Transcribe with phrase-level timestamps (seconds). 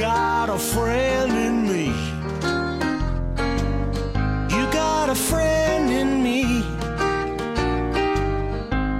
[0.00, 1.92] got a friend in me.
[4.48, 6.62] You got a friend in me.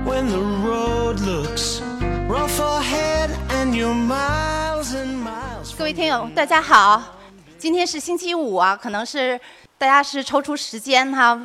[0.05, 1.81] When the road looks
[2.29, 5.75] rough ahead and you're miles and miles.
[5.79, 7.03] 各位听友，大家好，
[7.57, 9.41] 今天是星期五啊，可能是
[9.79, 11.41] 大家是抽出时间哈、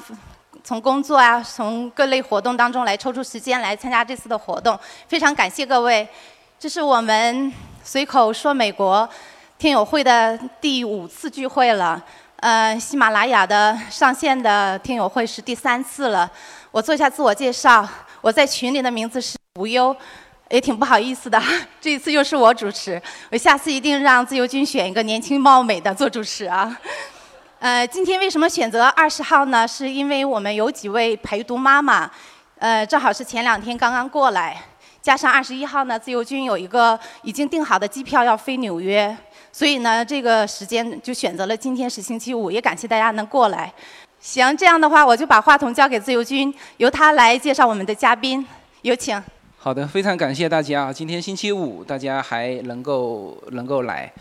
[0.66, 4.78] 从工作啊，从各类活动当中来抽出时间来参加这次的活动，
[5.08, 6.06] 非常感谢各位。
[6.60, 7.52] 这是我们
[7.84, 9.08] 随口说美国
[9.58, 12.04] 听友会的第五次聚会了，
[12.42, 16.30] 呃，喜马拉雅的上线的听友会是第三次了。
[16.72, 17.88] 我做一下自我介绍，
[18.20, 19.96] 我在群里的名字是无忧。
[20.52, 21.42] 也挺不好意思的，
[21.82, 23.02] 这一次又是我主持，
[23.32, 26.78] 我下次一定让自由军选一个年轻貌美的做主持啊。
[27.58, 29.68] 呃，今天为什么选择二十号呢？
[29.68, 32.12] 是因为我们有几位陪读妈妈，
[32.60, 34.62] 呃，正好是前两天刚刚过来，
[35.02, 39.18] 加上二十一号呢，自由军有一个已经订好的机票要飞纽约，
[39.56, 43.74] 所以呢，这个时间就选择了今天是星期五，也感谢大家能过来。
[44.20, 48.46] 行，这样的话我就把话筒交给自由军，由他来介绍我们的嘉宾，
[48.82, 49.24] 有请。
[49.56, 50.92] 好的，非常感谢大家啊！
[50.92, 54.12] 今天星期五，大家还能够能够来。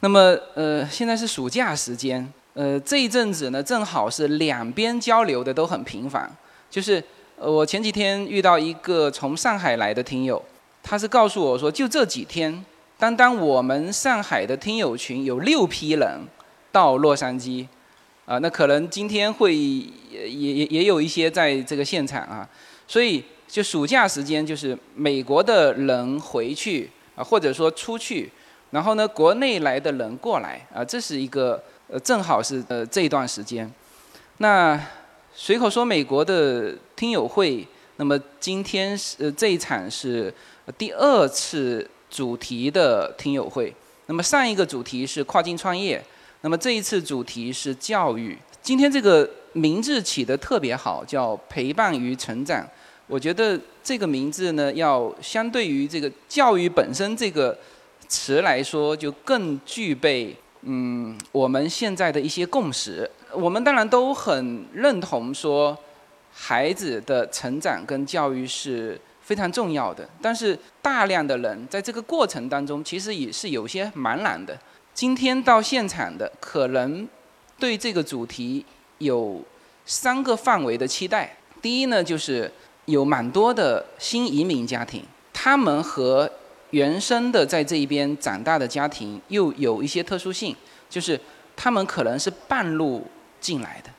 [0.00, 6.28] 那么呃，现在是暑假时间，呃，这一阵子呢，正好是两边交流的都很频繁。
[6.68, 7.00] 就是
[7.38, 10.44] 呃，我前几天遇到一个从上海来的听友，
[10.82, 12.64] 他是告诉我说，就这几天，
[13.00, 16.20] 单单我们上海的听友群有六批人
[16.70, 17.66] 到洛杉矶，
[18.26, 22.48] 啊，那可能今天会也也也有一些在这个现场啊，
[22.86, 23.24] 所以。
[23.50, 28.30] 就暑假时间，就是美国的人回去啊，或者说出去，
[28.70, 33.68] 然后呢，国内来的人过来啊，这是一个呃，正好是呃这一段时间。
[34.36, 34.80] 那
[35.34, 40.32] 随口说美国的听友会，那么今天是呃这一场是
[40.78, 43.72] 第二次主题的听友会。
[44.06, 46.04] 那么上一个主题是跨境创业，
[46.40, 48.36] 那么这一次主题是教育。
[48.60, 52.66] 今天这个名字起得特别好，叫陪伴与成长。
[53.06, 57.56] 我觉得这个名字呢，要相对于这个教育本身这个
[58.06, 63.10] 词来说，就更具备嗯我们现在的一些共识。
[63.32, 65.76] 我们当然都很认同说，
[66.32, 69.00] 孩子的成长跟教育是
[69.30, 70.08] 非常重要的。
[70.20, 74.58] 但是大量的人在这个过程当中，其实也是有些茫然的。
[74.92, 77.08] 今天到现场的，可能
[77.60, 78.66] 对这个主题
[78.98, 79.40] 有
[79.86, 81.36] 三个范围的期待。
[81.62, 82.50] 第一呢，就是
[82.86, 86.28] 有蛮多的新移民家庭，他们和
[86.70, 90.56] 原生的在这一边长大的家庭又有一些特殊性，
[90.88, 91.18] 就是
[91.54, 93.06] 他们可能是半路
[93.40, 93.90] 进来的，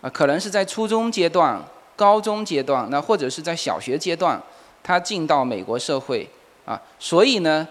[0.00, 1.62] 啊，可能是在初中阶段、
[1.94, 4.42] 高中阶段，那或者是在小学阶段，
[4.84, 6.28] 他进到美国社会，
[6.66, 7.66] 啊，所以呢，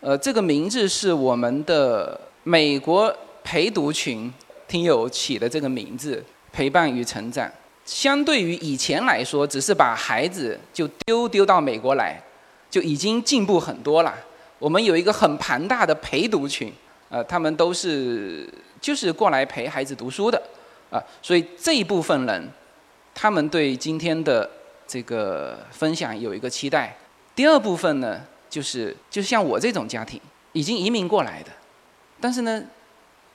[0.00, 4.30] 呃，这个名字是我们的美国陪读群
[4.66, 6.22] 听友起的这个名字，
[6.52, 7.48] 陪伴与成长。
[7.84, 12.20] 相对于以前来说，只是把孩子就丢丢到美国来，
[12.68, 14.14] 就已经进步很多了。
[14.58, 16.72] 我们有一个很庞大的陪读群，
[17.08, 20.40] 呃，他们都是就是过来陪孩子读书的，
[20.90, 22.48] 啊，所以这一部分人，
[23.14, 24.48] 他们对今天的
[24.90, 26.96] 这个分享有一个期待。
[27.36, 30.20] 第二部分呢，就是就像我这种家庭，
[30.52, 31.50] 已经移民过来的，
[32.20, 32.60] 但是呢，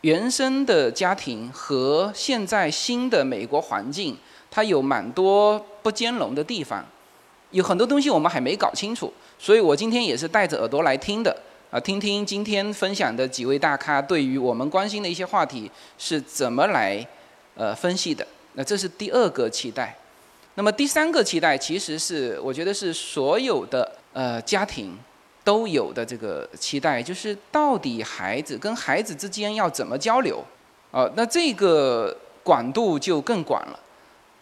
[0.01, 4.17] 原生的家庭和现在新的美国环境。
[4.51, 6.85] 它有蛮多不兼容的地方，
[7.51, 11.35] 有很多东西我们还没搞清楚，所以我今天也是带着耳朵来听的，
[11.71, 17.05] 啊，听听今天分享的几位大咖对于我们关心的一些话题是怎么来
[17.55, 18.25] 呃分析的。
[18.53, 19.93] 那这是第二个期待，
[20.55, 24.97] 那么第三个期待其实是我觉得是所有的呃家庭
[25.43, 30.43] 都有的这个期待，就是到底孩子跟孩子之间要怎么交流，
[30.91, 33.79] 啊，那这个广度就更广了。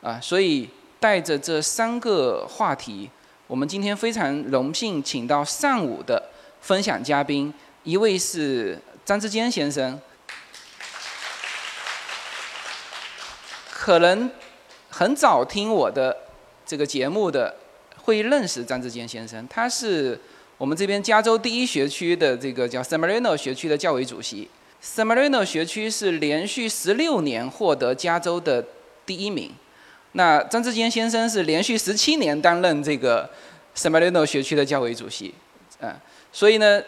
[0.01, 0.69] 啊，所以
[0.99, 3.09] 带着这三个话题，
[3.47, 6.21] 我们今天非常荣幸请到上午的
[6.59, 7.53] 分享嘉宾，
[7.83, 9.99] 一位是张志坚先生，
[13.69, 14.29] 可能
[14.95, 16.15] 很早听我的
[16.67, 17.55] 这个节目的
[18.03, 20.19] 会认识张志坚先生，他是
[20.55, 24.47] 我们这边加州第一学区的这个叫 Samarino 学区的教委主席
[24.83, 28.63] Samarino 学区是连续十六年获得加州的
[29.03, 29.51] 第一名。
[30.11, 33.27] 那张志坚先生是连续十七年担任这个
[33.75, 35.33] Samarino 学区的教委主席，
[35.79, 35.91] 嗯，
[36.31, 36.83] 所以呢，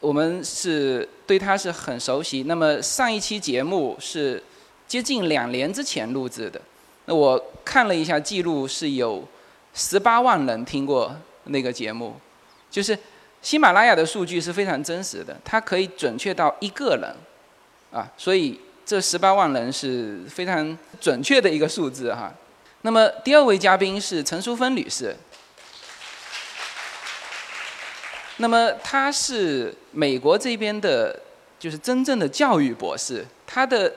[0.00, 2.44] 我们是对他是很熟悉。
[2.44, 4.42] 那么上一期节目是
[4.88, 6.58] 接近两年之前录制的，
[7.06, 9.26] 那我看了一下记录，是有
[9.74, 11.14] 十八万人听过
[11.44, 12.14] 那个节目，
[12.70, 12.96] 就是
[13.40, 17.14] 喜马拉雅的数据是非常真实的，它可以准确到一个人，
[17.90, 22.32] 啊，所以这十八万人是非常准确的一个数字哈。
[22.82, 25.16] 那么第二位嘉宾是陈淑芬女士，
[28.36, 31.18] 那么她是美国这边的，
[31.58, 33.92] 就是真正的教育博士，她的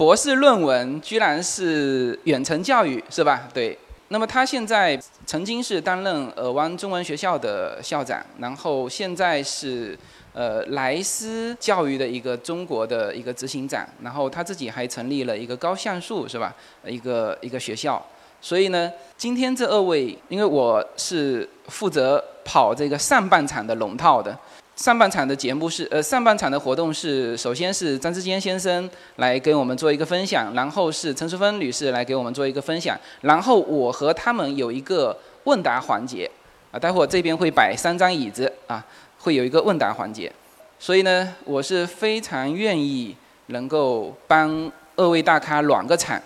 [0.00, 3.46] 博士论文居然是远程教育，是吧？
[3.52, 3.76] 对。
[4.08, 9.94] 那么他现在曾经是担任尔湾中文学校的校长，然后现在是
[10.32, 16.56] 呃莱斯教育的一个中国的一个执行长，然后他自己还成立了一个高像素是吧？
[16.86, 18.02] 一个一个学校。
[18.40, 24.34] 所以呢，今天这二位，因为我是负责跑这个上半场的龙套的。
[24.80, 36.30] 上半场的节目是，呃，上半场的活动是，首先是张志坚先生来给我们做一个分享，然后是陈淑芬女士来给我们做一个分享，然后我和他们有一个问答环节，
[36.72, 38.82] 啊，待会儿这边会摆三张椅子，啊，
[39.18, 40.32] 会有一个问答环节，
[40.78, 43.14] 所以呢，我是非常愿意
[43.48, 46.18] 能够帮二位大咖暖个场，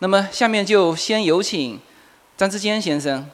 [0.00, 1.80] 那么下面就先有请
[2.36, 3.26] 张志坚先生。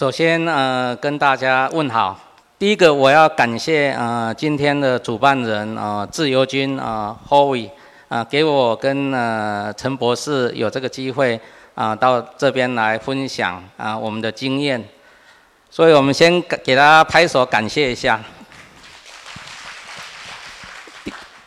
[0.00, 2.18] 首先，呃，跟大家问好。
[2.58, 7.68] 第一个，我要感谢呃今天的主办人啊，自由军啊，Howie
[8.08, 11.38] 啊，给我跟呃陈博士有这个机会
[11.74, 14.82] 啊，到这边来分享啊我们的经验。
[15.68, 18.18] 所以我们先给给大家拍手感谢一下。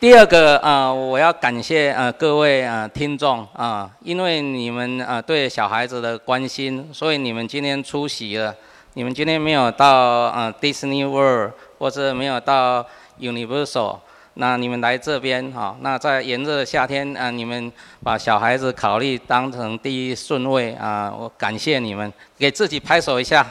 [0.04, 8.54] 第二个啊，我要感谢呃各位呃听众啊，因为你们呃对小孩子的关心，所以你们今天出席了。
[8.92, 12.84] 你们今天没有到呃 Disney World 或者没有到
[13.18, 13.96] Universal，
[14.34, 17.72] 那你们来这边哈，那在炎热的夏天啊，你们
[18.02, 23.50] 把小孩子考虑当成第一顺位啊，我感谢你们，给自己拍手一下。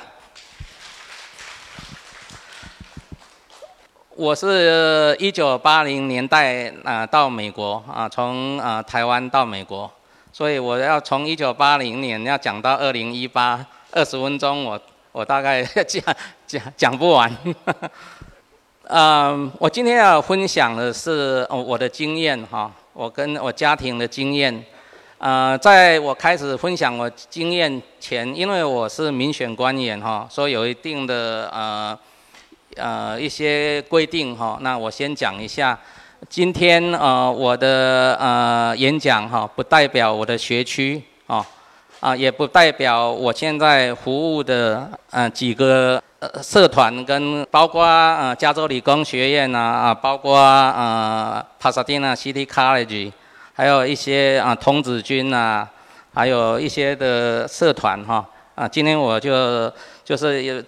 [4.15, 9.89] 我是一九八零年代啊到美国啊，从啊台湾到美国，
[10.31, 14.79] 所以我要从一九八零年要讲到二零一八，二十分钟我
[15.11, 16.15] 我大概 讲
[16.45, 17.35] 讲讲不完。
[18.83, 24.63] 嗯， 我今天要分享的是我的经验哈，我跟我家庭的经验。
[25.17, 31.97] 呃，在我开始分享我经验前，因为我是民选官员哈，所以有一定的呃。
[32.77, 35.77] 呃，一些规定哈，那我先讲一下。
[36.29, 41.45] 今天呃，我的呃演讲哈，不代表我的学区啊，
[41.99, 53.11] 啊，也不代表我现在服务的呃几个呃社团跟包括呃加州理工学院呐啊，包括呃 Pasadena City College，
[53.53, 55.67] 还有一些啊童子军呐，
[56.13, 58.25] 还有一些的社团哈
[58.55, 59.71] 啊，今天我就
[60.05, 60.63] 就是有。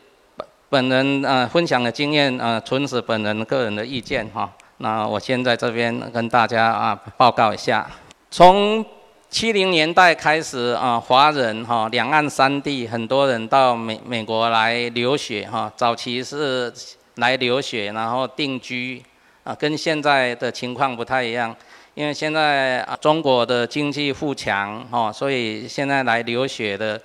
[0.67, 4.51] 本人呃分享的经验呃纯是本人个人的意见哈。
[4.77, 7.87] 那我先在这边跟大家啊报告一下。
[8.31, 8.83] 从
[9.29, 15.71] 七零年代开始啊，华人哈两岸三地很多人到美美国来留学哈。
[15.77, 16.73] 早期是
[17.15, 19.01] 来留学然后定居
[19.43, 21.55] 啊，跟现在的情况不太一样。
[21.93, 26.99] 因为现在啊中国的经济富强哈，所以现在来留学的。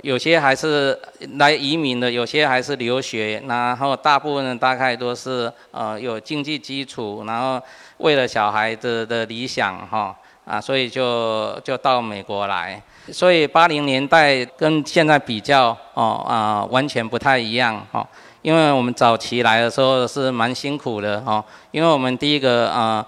[0.00, 0.98] 有些还是
[1.36, 7.62] 来移民的，有些还是留学，然后大部分大概都是呃有经济基础，然后
[7.98, 12.82] 为了小孩子的理想哈啊，所以就就到美国来。
[13.10, 18.06] 所以八零年代跟现在比较哦啊完全不太一样哈，
[18.42, 23.04] 因为我们早期来的时候是蛮辛苦的哈，因为我们第一个啊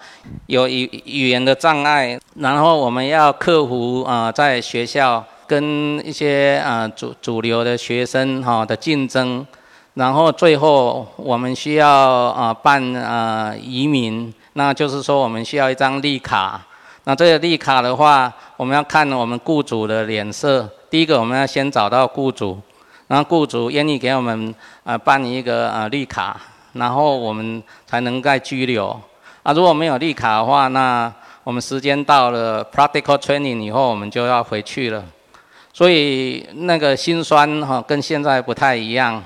[0.47, 5.25] 有语语言的障碍，然后我们要克服啊在学校。
[5.47, 9.47] 跟一些啊主主流的学生哈的竞争，
[9.95, 16.61] 然后最后我们需要啊办啊移民，那就是说我们需要一张绿卡。
[17.05, 20.69] 那这个绿卡的话，我们要看我们雇主的脸色。
[20.89, 22.59] 第一个我们要先找到雇主，
[23.09, 26.41] 然后雇主愿意给我们啊办一个啊绿卡，
[26.73, 28.99] 然后我们才能再居留。
[29.43, 35.05] 啊如果没有绿卡的话，那我们时间到了 practical training 以后，我们就要回去了。
[35.75, 39.23] 所以那个心酸哈，跟现在不太一样。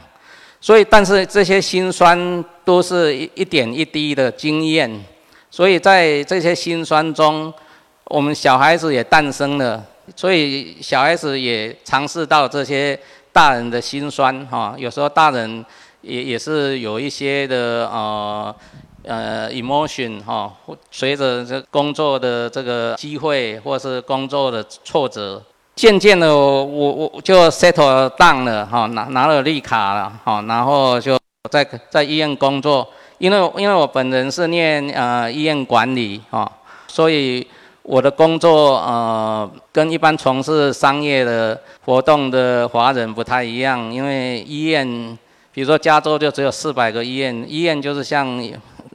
[0.60, 4.90] 所以，但是这些心酸都是一一点一滴的经验。
[5.50, 7.52] 所以在这些心酸中，
[8.06, 9.84] 我们小孩子也诞生了。
[10.16, 12.98] 所以小孩子也尝试到这些
[13.30, 14.74] 大人的心酸哈。
[14.78, 15.64] 有时候大人
[16.00, 18.56] 也也是有一些的呃
[19.04, 20.52] 呃 emotion 哈，
[20.90, 25.42] 随着这工作的这个机会或是工作的挫折。
[25.78, 31.16] 渐渐的我我就 settle down 了哈，拿拿了绿卡了哈，然后就
[31.48, 32.84] 在在医院工作，
[33.18, 36.50] 因为因为我本人是念呃医院管理哈，
[36.88, 37.46] 所以
[37.82, 45.16] 我的工作呃跟一般从事商业的活动的华人不太一样，因为医院。
[45.50, 48.28] 比如说，加州就只有四百个医院，医院就是像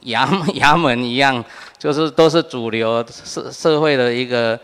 [0.04, 1.44] 衙衙门一样，
[1.76, 4.58] 就是都是主流社社会的一个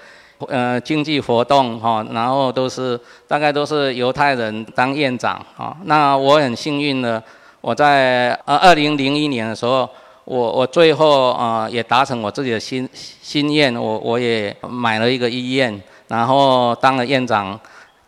[0.49, 5.77] 呃经济活动哈，然后都是大概都是犹太人当院长啊。
[5.85, 7.23] 那我很幸运的，
[7.61, 9.89] 我在呃二零零一年的时候，
[10.25, 17.59] 我我最后啊也达成我自己的心心愿，我我也买了一个医院，然后当了院长。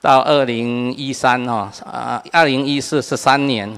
[0.02, 3.72] 到二零一三哈啊，二零一四是三年，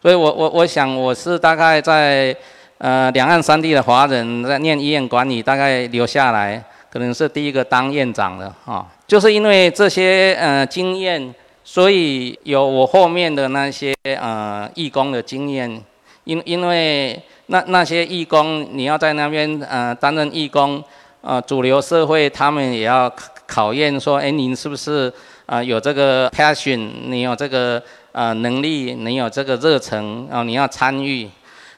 [0.00, 2.32] 所以我我我想我是大概在
[2.78, 6.62] 呃两岸三地的华人在念医院管理，大概留下来
[6.94, 11.34] 可能是第一个当院长的啊，就是因为这些呃经验，
[11.64, 15.82] 所以有我后面的那些呃义工的经验，
[16.22, 20.80] 因因为那那些义工你要在那边呃担任义工，
[21.20, 23.12] 呃主流社会他们也要
[23.44, 25.12] 考验说，哎您是不是？
[25.46, 27.82] 啊，有这个 passion，你有这个
[28.12, 31.28] 呃能力，你有这个热忱，然后你要参与。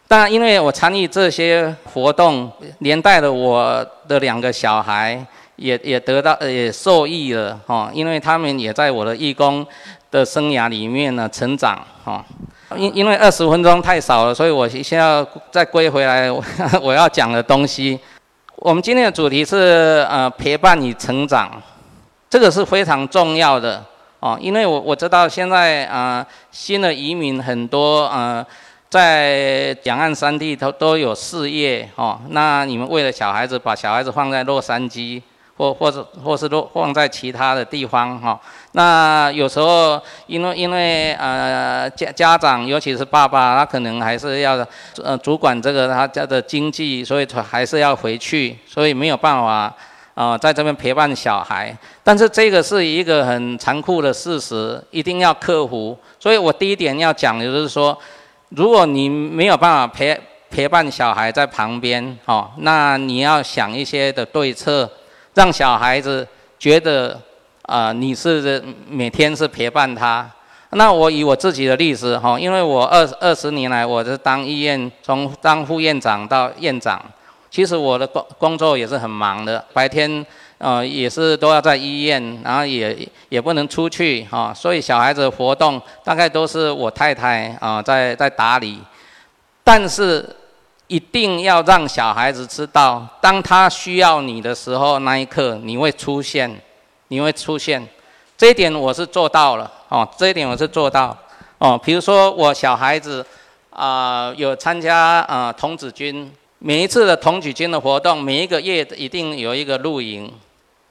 [0.08, 5.24] 但因为我参与这些活动，连带的我的两个小孩
[5.56, 9.66] 也也得到也受益了哈，因为他们也在我的义工
[10.10, 12.24] 的生涯里面呢成长哈。
[12.76, 16.30] 因因为二十分钟太少了，所以我先要再归回来
[16.82, 17.98] 我要讲的东西。
[18.56, 21.50] 我们今天的主题是呃陪伴与成长。
[22.28, 23.82] 这个是非常重要的
[24.18, 28.44] 哦，因为我我知道现在啊新的移民很多啊，
[28.88, 32.20] 在两岸三地都都有事业哦。
[32.30, 35.20] 那你们为了小孩子，把小孩子放在洛杉矶，
[35.56, 38.40] 或或者或是落放在其他的地方哈。
[38.72, 44.66] 那有时候因为因为呃家家长，尤其是爸爸，他可能还是要
[45.02, 49.74] 呃主管这个他家的经济，所以他还是要回去，所以没有办法。
[50.16, 55.94] 啊，在这边陪伴小孩，但是这个是一个很残酷的事实，一定要克服。
[56.18, 57.94] 所以我第一点要讲的就是说，
[58.50, 64.88] 如果你没有办法陪陪伴小孩在旁边，哦，那你要想一些的对策，
[65.34, 66.26] 让小孩子
[66.58, 67.20] 觉得
[67.62, 70.30] 啊，你是每天是陪伴他。
[70.70, 77.00] 那我以我自己的例子，哈，因为我二二十年来，我是当医院从当副院长到院长。
[77.50, 80.24] 其实我的工工作也是很忙的，白天
[80.58, 82.96] 呃也是都要在医院，然后也
[83.28, 88.78] 也不能出去哈，所以小孩子活动大概都是我太太啊在在打理。
[89.62, 90.24] 但是
[90.86, 96.60] 一定要让小孩子知道，当他需要你的时候，那一刻你会出现，
[97.08, 97.86] 你会出现。
[98.38, 101.16] 这一点我是做到了哦，这一点我是做到
[101.58, 101.78] 哦。
[101.82, 103.24] 比如说我小孩子
[103.70, 106.32] 啊有参加啊童子军。
[106.58, 110.32] 每一次的童子军的活动，每一个月一定有一个露营。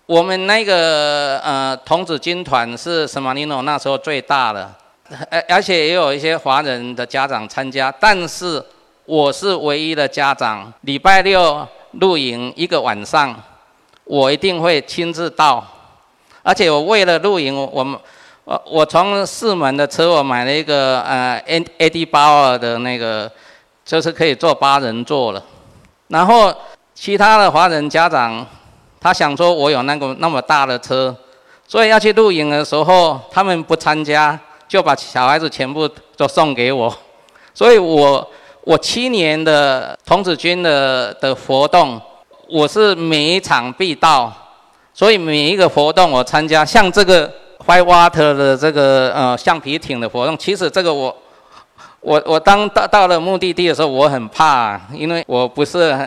[0.08, 4.72] 我们那个呃童子军团是什么尼诺那时候最大的，
[5.32, 7.92] 而而且也有一些华人的家长参加。
[8.00, 8.64] 但是
[9.06, 13.36] 我是唯一的家长，礼拜六露营一个晚上，
[14.04, 15.66] 我一定会亲自到。
[16.44, 18.00] 而且我为了露营，我们
[18.44, 23.32] 我我从四门的车我买了一个呃 A A D 八二的那个，
[23.84, 25.44] 就是可以坐八人座了。
[26.10, 26.54] 然后
[26.94, 28.46] 其他的华人家长，
[29.06, 31.16] 他想说我有那个那么大的车，
[31.68, 34.36] 所以要去露营的时候，他们不参加，
[34.68, 36.92] 就把小孩子全部都送给我。
[37.54, 38.28] 所以我
[38.64, 42.02] 我七年的童子军的的活动，
[42.50, 44.34] 我是每一场必到，
[44.92, 46.66] 所以每一个活动我参加。
[46.66, 47.32] 像这个
[47.68, 51.16] White Water 的这个呃橡皮艇的活动，其实这个我。
[52.02, 55.98] 我我当到到了目的地的时候，我很怕，因为我不是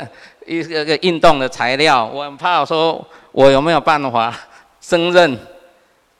[0.48, 4.34] 一个个运动的材料，我很怕说我有没有办法
[4.80, 5.38] 胜任。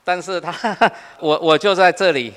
[0.03, 0.53] 但是他，
[1.19, 2.31] 我我就在这里，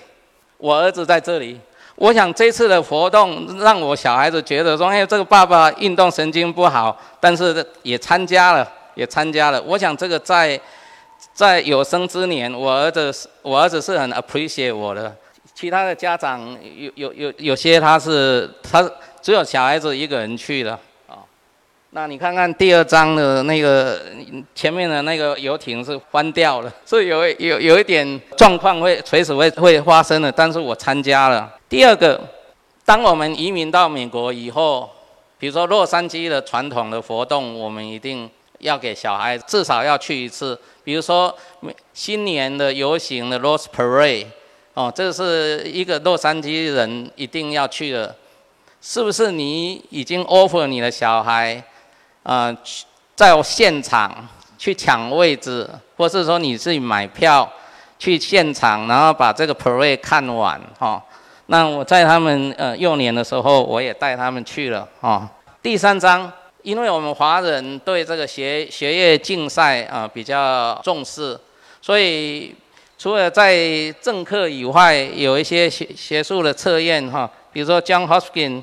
[0.56, 1.60] 我儿子在这里。
[1.96, 9.62] 我想这次的活动让我小孩子觉得说，哎，这个爸爸运动神经不好，但是也参加了，也参加了。
[9.62, 10.58] 我想这个在
[11.32, 15.14] 在有生之年，我儿子我儿子是很 appreciate 我的。
[15.54, 16.40] 其他的家长
[16.76, 18.82] 有有有有些他是他
[19.20, 20.78] 只有小孩子一个人去了，
[21.94, 24.00] 那你看看第二章的那个
[24.54, 31.52] 前面的那个游艇是翻掉了，所以有有有一点状况会随时会会发生的，但是我参加了。
[31.68, 32.18] 第二个，
[32.86, 34.88] 当我们移民到美国以后，
[35.38, 38.28] 比如说洛杉矶的传统的活动，我们一定
[38.60, 40.58] 要给小孩至少要去一次。
[40.82, 41.36] 比如说
[41.92, 44.28] 新年的游行的 Rose Parade，
[44.72, 48.16] 哦，这是一个洛杉矶人一定要去的。
[48.80, 51.62] 是不是你已经 offer 你的小孩，
[52.22, 52.56] 啊，
[53.16, 57.50] 在现场去抢位置，或是说你自己买票
[57.98, 61.02] 去现场，然后把这个 parade 看完，哈？
[61.46, 65.28] 那我在他们呃幼年的时候，我也带他们去了，哈。
[65.60, 71.38] 第三章，因为我们华人对这个学学业竞赛啊比较重视，
[71.80, 72.54] 所以
[72.96, 78.62] 除了在正课以外，有一些学学术的测验，哈，比如说 John Hopkins。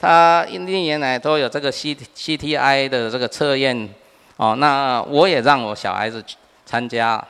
[0.00, 3.88] 他一年来都有这个 C C T I 的这个测验，
[4.36, 6.24] 哦，那我也让我小孩子
[6.64, 7.20] 参加，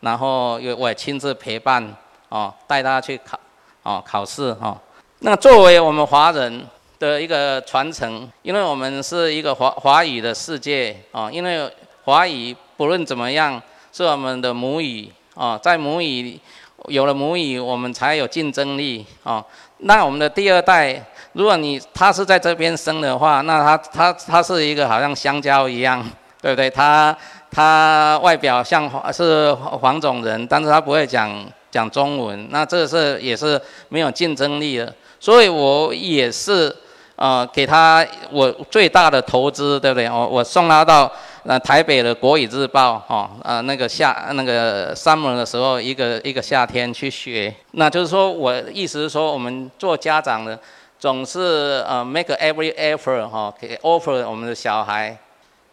[0.00, 1.92] 然后也我也亲自陪伴，
[2.28, 3.40] 哦，带他去考，
[3.82, 4.80] 哦，考试哈。
[5.18, 6.64] 那作为我们华人
[7.00, 11.68] 的一个传承，因为我们是一个华华语的世界，哦，因为
[12.04, 13.60] 华语不论怎么样
[13.92, 16.38] 是我们的母语，哦，在母语
[16.86, 19.44] 有了母语，我们才有竞争力，哦，
[19.78, 21.04] 那我们的第二代。
[21.32, 26.04] 如果你他是在这边生的话，那他他他是一个好像香蕉一样，
[26.42, 26.68] 对不对？
[26.68, 27.16] 他
[27.50, 31.30] 他外表像是黄种人，但是他不会讲
[31.70, 33.58] 讲中文，那这是也是
[33.88, 34.94] 没有竞争力的。
[35.18, 36.74] 所以我也是
[37.16, 40.10] 呃给他我最大的投资，对不对？
[40.10, 41.10] 我我送他到
[41.44, 50.58] 呃台北的国语日报，哦呃那个夏那个 summer 的时候，一个一个夏天去学，那就是说我意思是说，我们做家长的。
[51.02, 55.18] 总是呃 make every effort 哈，给 offer 我们的小孩，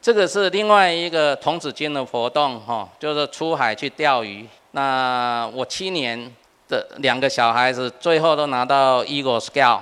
[0.01, 4.47] 这个是另外一个童子军的活动哈，就是出海去钓鱼。
[4.71, 6.33] 那我七年
[6.67, 9.81] 的两个小孩子最后都拿到 Eagle Scout，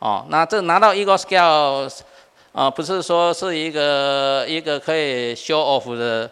[0.00, 2.00] 哦，那这拿到 Eagle Scout，
[2.50, 6.28] 啊，不是说是一个一个可以 show off 的。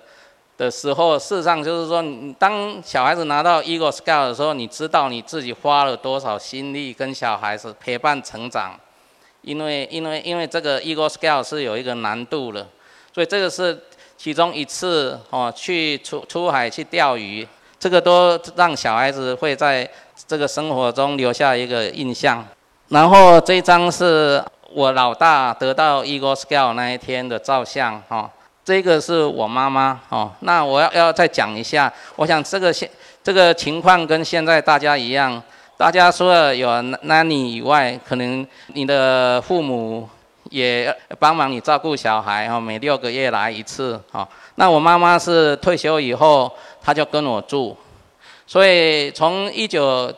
[0.60, 2.04] 的时候，事实上就是说，
[2.38, 8.78] 当小孩子拿到 Eagle Scout 的时候，你知道你自己花了多少心力跟小孩子陪伴成长，
[9.40, 12.68] 因为因为因为这个 Eagle Scout 是有一个难度的，
[13.10, 13.84] 所以这个是
[14.18, 19.90] 其中一次哦，去出出海去钓鱼，这个都让小孩子会在
[20.28, 22.46] 这个生活中留下一个印象。
[22.88, 28.30] 然后这张是我老大得到 Eagle Scout 那一天的照相哈。
[28.70, 32.88] 这个是我妈妈哦，那我要要再讲一下，我想这个现
[33.20, 35.42] 这个情况跟现在大家一样，
[35.76, 40.08] 大家除了有 nanny 以外，可能你的父母
[40.50, 44.26] 也帮忙你照顾小孩哦，每六个月来一次哦。
[44.54, 46.48] 那我妈妈是退休以后，
[46.80, 47.76] 她就跟我住，
[48.46, 50.14] 所以从一九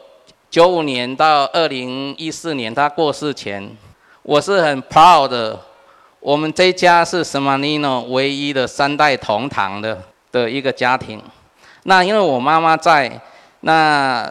[0.51, 3.75] 九五年到二零一四年她过世前，
[4.23, 5.59] 我是很 proud 的。
[6.23, 11.21] 我们这一家是什么尼诺唯一的三代同堂的的一个家庭。
[11.83, 13.21] 那因为我妈妈在，
[13.63, 14.31] 那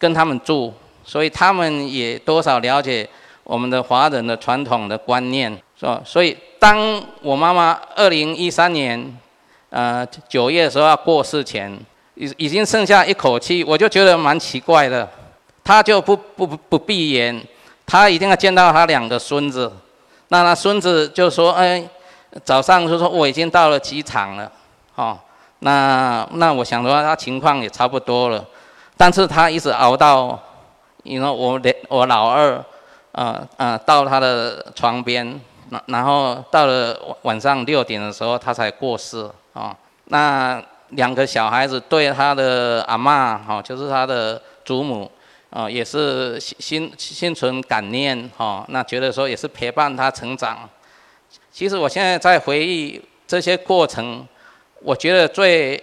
[0.00, 0.74] 跟他们住，
[1.04, 3.08] 所以他们也多少了解
[3.44, 6.02] 我们的华人的传统的观念，是吧？
[6.04, 9.16] 所以当我妈妈二零一三年，
[9.70, 11.72] 呃九月的时候要过世前，
[12.16, 15.08] 已已经剩下一口气，我就觉得蛮奇怪的。
[15.62, 17.40] 他就不不不不闭眼，
[17.86, 19.70] 他一定要见到他两个孙子。
[20.28, 21.82] 那他孙子就说：“哎，
[22.44, 24.52] 早上就说我已经到了机场了，
[24.94, 25.18] 哦，
[25.60, 28.44] 那那我想说他情况也差不多了，
[28.96, 30.38] 但是他一直熬到，
[31.02, 32.62] 因为我连我老二，
[33.12, 45.10] 呃呃到他的床边，然然后到了晚上六点的时候他才过世，哦，那两个小孩子对他的阿妈，哈，就是他的祖母。”
[45.50, 50.68] 啊，也是心心心存感念哈，那觉得说也是陪伴他成长。
[51.50, 54.28] 其实我现在在回忆这些过程，
[54.82, 55.82] 我觉得最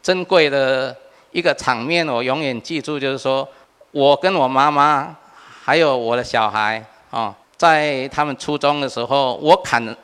[0.00, 0.96] 珍贵的
[1.32, 3.46] 一个场面，我永远记住，就是说
[3.90, 5.16] 我跟我妈妈
[5.64, 9.96] 还有我的小孩啊，在他们初中的时候，我砍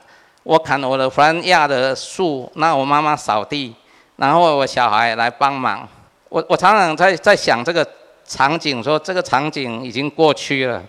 [0.43, 3.73] 我砍我的弗兰亚的树，那我妈妈扫地，
[4.17, 5.89] 然后我小孩来帮忙。
[6.29, 7.89] 我我常常在在想这个。
[8.27, 10.83] 场景说这个场景已经过去了，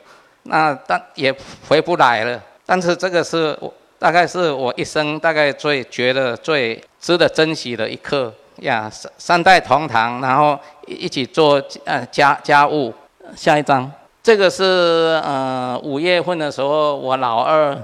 [0.44, 1.34] 那但也
[1.68, 2.42] 回不来了。
[2.66, 8.90] 但是这个是我大概是我一生大概最觉得最值得珍惜的一刻呀。
[8.90, 12.94] 三三代同堂，然后一起做呃家家务。
[13.36, 13.92] 下一张，
[14.24, 17.78] 这个是呃五月份的时候，我老二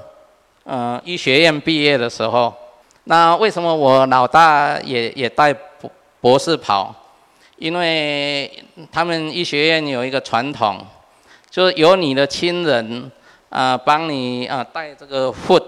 [0.64, 2.54] 呃医学院毕业的时候。
[3.04, 6.96] 那为什么我老大也也带博博士跑？
[7.64, 8.52] 因为
[8.92, 10.86] 他们医学院有一个传统，
[11.50, 13.10] 就是由你的亲人
[13.48, 15.64] 啊帮你啊带这个 foot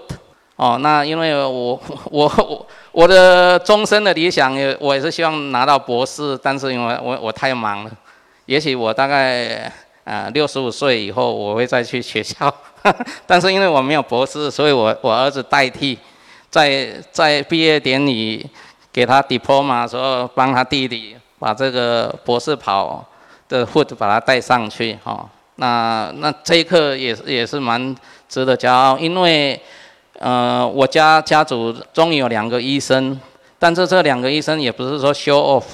[0.56, 1.80] 哦，那因为我
[2.12, 7.90] 我我我的终身的理想也我也是希望拿到博士，但是因为我我太忙了，
[8.44, 9.72] 也许我大概
[10.04, 12.54] 啊六十五岁以后我会再去学校，
[13.26, 15.96] 但是因为我没有博士，所以我我儿子代替，
[16.50, 18.46] 在在毕业典礼
[18.92, 23.04] 给他 diploma 时候，帮他弟弟把这个博士跑
[23.48, 25.28] 的 hood 把它带上去哈。
[25.56, 27.94] 那那这一刻也是也是蛮
[28.28, 29.60] 值得骄傲，因为。
[30.18, 33.20] 呃，我家家族中有两个医生，
[33.58, 35.64] 但是这两个医生也不是说 show off。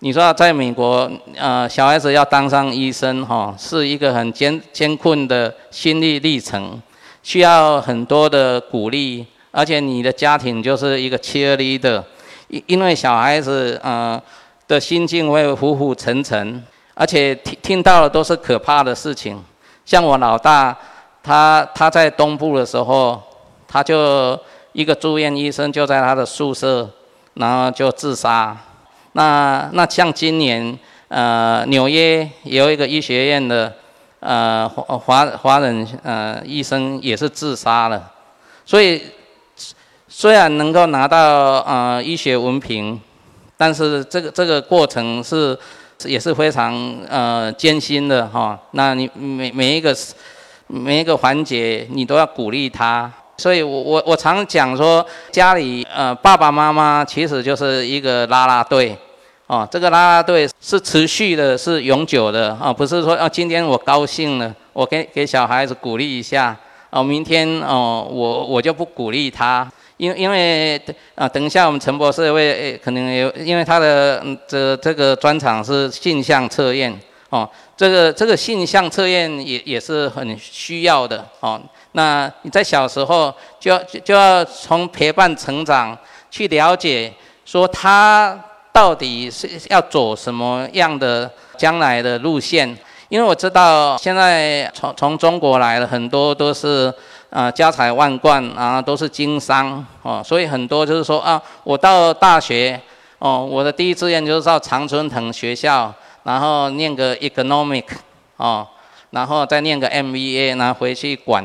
[0.00, 6.78] 你说在美国，呃，小孩子要当上医生，哈，是一个很艰艰困的心理历程，
[7.22, 12.02] 需要很多的鼓励，而且你的家庭就是一个 cheerleader，
[12.48, 14.20] 因因为小孩子呃
[14.70, 16.62] 的心境会浮浮沉沉，
[16.94, 19.42] 而且听听到的都是可怕的事情，
[19.84, 20.76] 像我老大，
[21.22, 23.20] 他他在东部的时候。
[23.72, 24.36] 他就
[24.72, 26.90] 一个住院医生就在他的宿舍，
[27.34, 28.56] 然后就自杀。
[29.12, 33.72] 那那像今年，呃，纽约有一个医学院的，
[34.18, 38.10] 呃，华华华人呃医生也是自杀了。
[38.66, 39.00] 所以
[40.08, 43.00] 虽然能够拿到呃医学文凭，
[43.60, 45.54] 但是这个这个过程是
[46.06, 48.58] 也是非常呃艰辛的哈。
[48.70, 49.94] 那你每每一个
[50.66, 53.12] 每一个环节，你都要鼓励他。
[53.36, 58.96] 所以，我我我常讲说，家里呃爸爸妈妈其实就是一个拉拉队，
[59.46, 66.56] 哦，这个拉拉队是持续的，是永久的啊，不是说啊今天我高兴了，我给给小孩子鼓励一下，
[66.88, 69.70] 哦，明天哦我我就不鼓励他，
[70.00, 70.80] 因因为
[71.14, 81.60] 啊等一下我们陈博士会可能有，因为他的这这个专场是性向测验，哦，这个这个性向测验也也是很需要的哦。
[81.92, 85.96] 那你在小时候就要就要从陪伴成长
[86.30, 87.12] 去了解，
[87.44, 92.74] 说他到底是要走什么样的将来的路线？
[93.10, 96.90] 因为我知道现在从从中国来的很多都是
[97.30, 102.80] 啊家财万贯啊都是经商哦，所以很多就是说啊我到大学
[103.18, 105.92] 哦我的第一志愿就是到常春藤学校，
[106.24, 107.84] 然后念个 economic
[108.36, 108.66] 哦，
[109.10, 111.44] 然后再念个 MBA，然后回去管。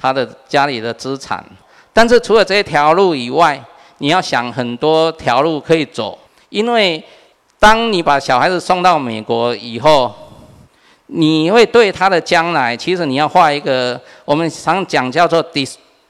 [0.00, 1.44] 他的家里的资产，
[1.92, 3.60] 但是除了这条路以外，
[3.96, 6.16] 你要想很多条路可以走，
[6.50, 7.02] 因为
[7.58, 10.14] 当你把小孩子送到美国以后，
[11.08, 15.44] 你会对他的将来，其实你要画一个我们常讲叫做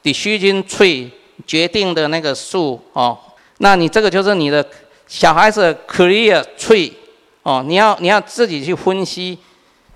[0.03, 1.09] decision tree
[1.45, 3.17] 决定的那个树哦，
[3.57, 4.65] 那你这个就是你的
[5.07, 6.93] 小孩子 career tree
[7.43, 9.37] 哦，你要你要自己去分析，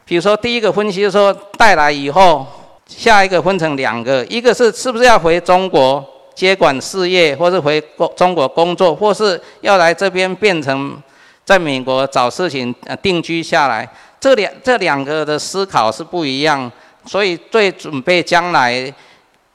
[0.04, 2.46] 比如说第一个分析说带来以后。
[2.86, 11.02] 下一个分成两个，一个是是不是要回中国接管事业，或是回国中国工作，或是要来这边变成
[11.46, 13.90] 在美国找事情呃定居下来。
[14.24, 16.72] 这两这两个的思考是不一样，
[17.06, 18.72] 所以对准备将来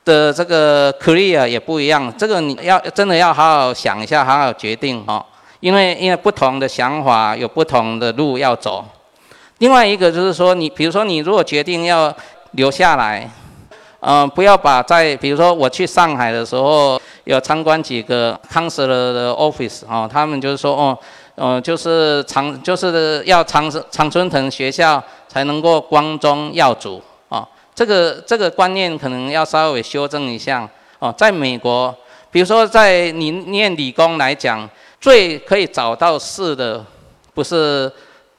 [0.04, 2.12] 的这个 career 也不一样。
[2.18, 5.24] 这个你要真的要好好想一下，好好决定哦。
[5.60, 8.84] 因为因为不同的想法有不同的路要走。
[9.56, 12.14] 另外一个就是说，你比如说你如果决定要。
[12.52, 13.30] 留下来，
[14.00, 20.98] 嗯，不要把在，比如说我去上海的时候，有参观几个 counselor 的 office 哦，他们就是说，哦，
[21.40, 31.14] 嗯，就是常就是要常常春藤学校才能够光宗耀祖啊，这个这个观念可能要稍微修正一下哦。
[31.16, 31.94] 在美国，
[32.32, 34.68] 比如说在你念理工来讲，
[35.00, 36.84] 最可以找到事的，
[37.32, 37.90] 不是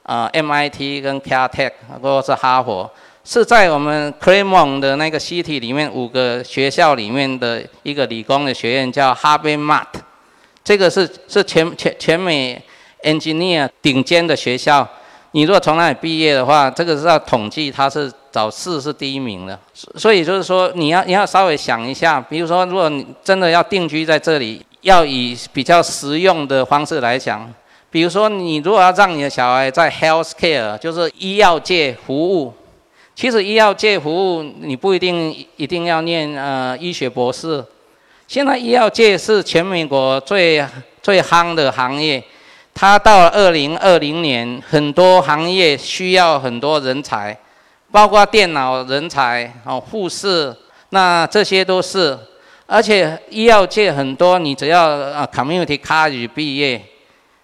[0.02, 2.90] 啊 MIT 跟 Caltech 或者是哈佛。
[3.22, 9.86] 是在我们 Claremont 的那个 city 里面五个学校里面的一个理工的学院，叫 Harvard Mat。
[10.64, 12.60] 这个是是全全全美
[13.02, 14.86] engineer 顶尖的学校。
[15.32, 19.56] 你如果从那里毕业的话，这个是要统计，它是找四是第一名的。
[19.72, 27.48] 所以就是说，你要你要稍微想一下，比如说，如果你真的要定居在这里，要以比较实用的方式来讲，
[27.92, 32.52] 比如说，你如果要让你的小孩在 health care，就是医药界服务。
[33.14, 37.64] 其实医药界服务，你不一定一定要念呃医学博士。
[38.26, 40.64] 现在医药界是全美国最
[41.00, 42.20] 最夯的行业。
[42.80, 47.38] 它到二零二零年，很多行业需要很多人才，
[47.92, 50.56] 包括电脑人才哦，护士，
[50.88, 52.18] 那这些都是。
[52.64, 56.80] 而且医药界很多，你只要啊 community college 毕业，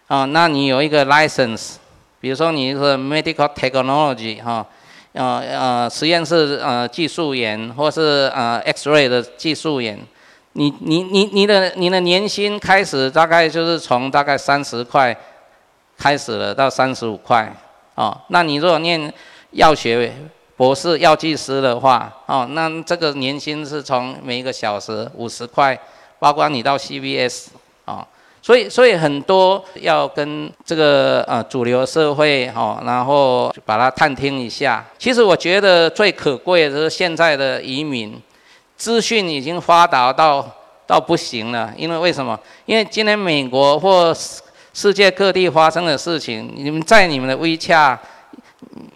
[0.06, 1.74] 啊，那你有一个 license，
[2.18, 4.66] 比如说你是 medical technology 哈。
[5.12, 9.98] 呃呃，实验室呃技术员，或是呃 X-ray 的技术员，
[10.58, 15.14] 你你你你的你的年薪开始大概就是从大概三十块
[15.98, 17.54] 开始了，到三十五块
[17.94, 18.18] 哦。
[18.28, 19.12] 那你如果念
[19.50, 20.10] 药学
[20.56, 25.78] 博士、药剂师的话哦，那这个年薪是从每一个小时五十块，
[26.18, 27.48] 包括你到 CVS
[27.84, 28.06] 啊。
[28.40, 34.82] 所以，所以很多要跟这个呃主流社会哈，然后把它探听一下。
[34.96, 38.18] 其实我觉得最可贵的是现在的移民，
[38.76, 40.46] 资讯已经发达到
[40.86, 41.72] 到不行了。
[41.76, 42.38] 因为为什么？
[42.64, 44.14] 因为今天美国或
[44.72, 47.98] 世界各地发生的事情，你们在你们的微洽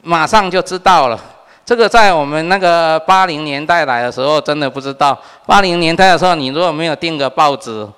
[0.02, 1.18] 马上就知道了。
[1.64, 5.18] 这个在我们那个八零年代来的时候，真的不知道。
[5.46, 7.88] 八零年代的时候，你如果没有订个报纸。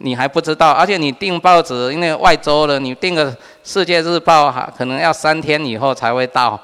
[0.00, 3.30] 你还不知道，而且你订报纸，因为外州的，你订个
[3.62, 6.58] 《世界日报》哈，可能要三天以后才会到。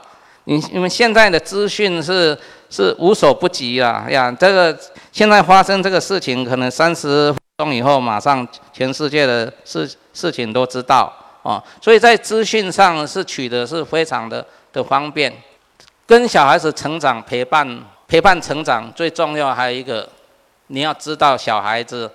[0.45, 2.35] 你你们现在的资讯是
[2.71, 4.79] 是无所不及了呀，这个
[5.13, 11.63] 现在发生这个事情，可能三十分钟以后，马上全世界的事事情都知道啊。
[11.81, 15.33] 所以在资讯上是取得是非常的的方便。
[16.07, 20.09] 跟小孩子成长陪伴陪伴成长最重要还有一个，
[20.69, 22.11] 你要知道小孩子。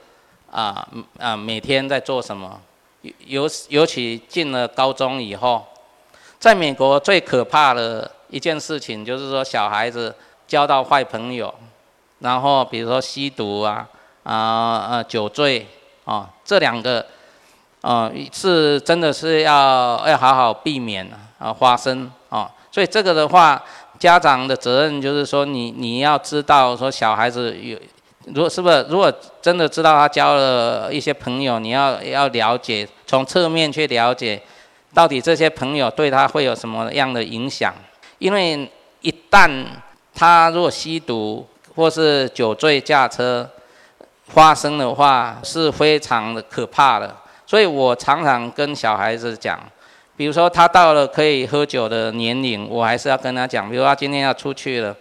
[0.56, 0.88] 啊，
[1.18, 2.62] 啊，每天在做什么？
[3.26, 5.66] 尤尤其进了高中以后，
[6.38, 10.14] 在美国最可怕的一件事情就是说，小孩子
[10.54, 11.52] 交到坏朋友，
[12.20, 13.90] 然后比如说吸毒啊，
[14.22, 15.66] 啊呃酒醉
[16.06, 17.04] 啊，这两个，
[17.82, 22.52] 啊是真的是要要好好避免啊发生啊。
[22.72, 23.64] 所以这个的话，
[23.98, 27.76] 家长的责任就是说，你你要知道说小孩子有。
[28.28, 28.86] 如果是不是？
[28.90, 29.12] 如果
[29.42, 34.40] 真的知道他交了一些朋友，你要要了解，从侧面去了解，
[34.94, 37.74] 到底这些朋友对他会有什么样的影响？
[38.20, 38.70] 因为
[39.02, 39.50] 一旦
[40.14, 41.46] 他如果吸毒
[41.76, 43.50] 或是酒醉驾车
[44.28, 47.16] 发生的话，是非常的可怕的。
[47.46, 49.60] 所以我常常跟小孩子讲，
[50.16, 54.96] 比如说他到了可以喝酒的年龄，我还是要跟他讲，比如他今天要出去了。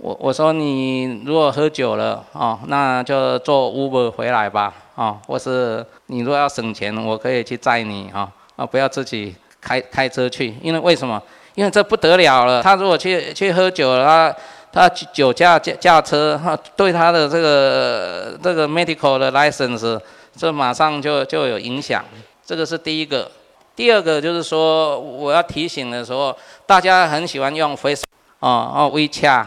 [0.00, 11.22] 我我说你如果喝酒了哦，那就坐 Uber 回来吧哦，或是你如果要省钱，我可以去载你哈啊，不要自己开开车去，因为为什么？
[11.54, 12.62] 因为这不得了了。
[12.62, 14.36] 他如果去去喝酒了，他
[14.72, 20.00] 他酒驾驾驾车哈，对他的这个这个 medical 的 license，
[20.36, 22.04] 这马上就就有影响。
[22.44, 23.30] 这个是第一个。
[23.74, 26.36] 第二个就是说，我要提醒的时候，
[26.66, 28.04] 大家很喜欢用 Face
[28.40, 29.46] 哦哦 WeChat。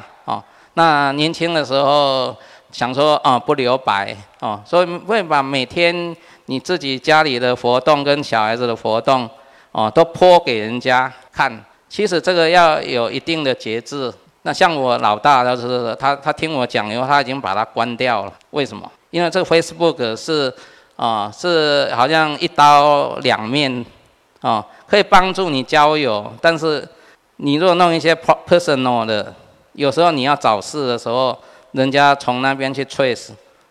[0.74, 2.36] 那年轻的时候
[2.72, 6.14] 想说啊不留白哦，所以会把每天
[6.48, 9.30] 你自己家里的活动跟小孩子的活动
[9.72, 11.64] 哦都泼给人家看。
[11.96, 14.14] 其实这个要有一定的节制。
[14.42, 18.34] 那像我老大就是他他听我讲以后他已经把它关掉了。
[18.50, 18.92] 为什么？
[19.12, 20.54] 因为这个 Facebook 是
[20.98, 23.86] 啊是好像一刀两面
[24.42, 26.86] 啊，可以帮助你交友，但是
[27.38, 29.34] 你如果弄一些 personal 的。
[29.72, 31.38] 有时候你要找事的时候，
[31.72, 33.30] 人家从那边去 trace，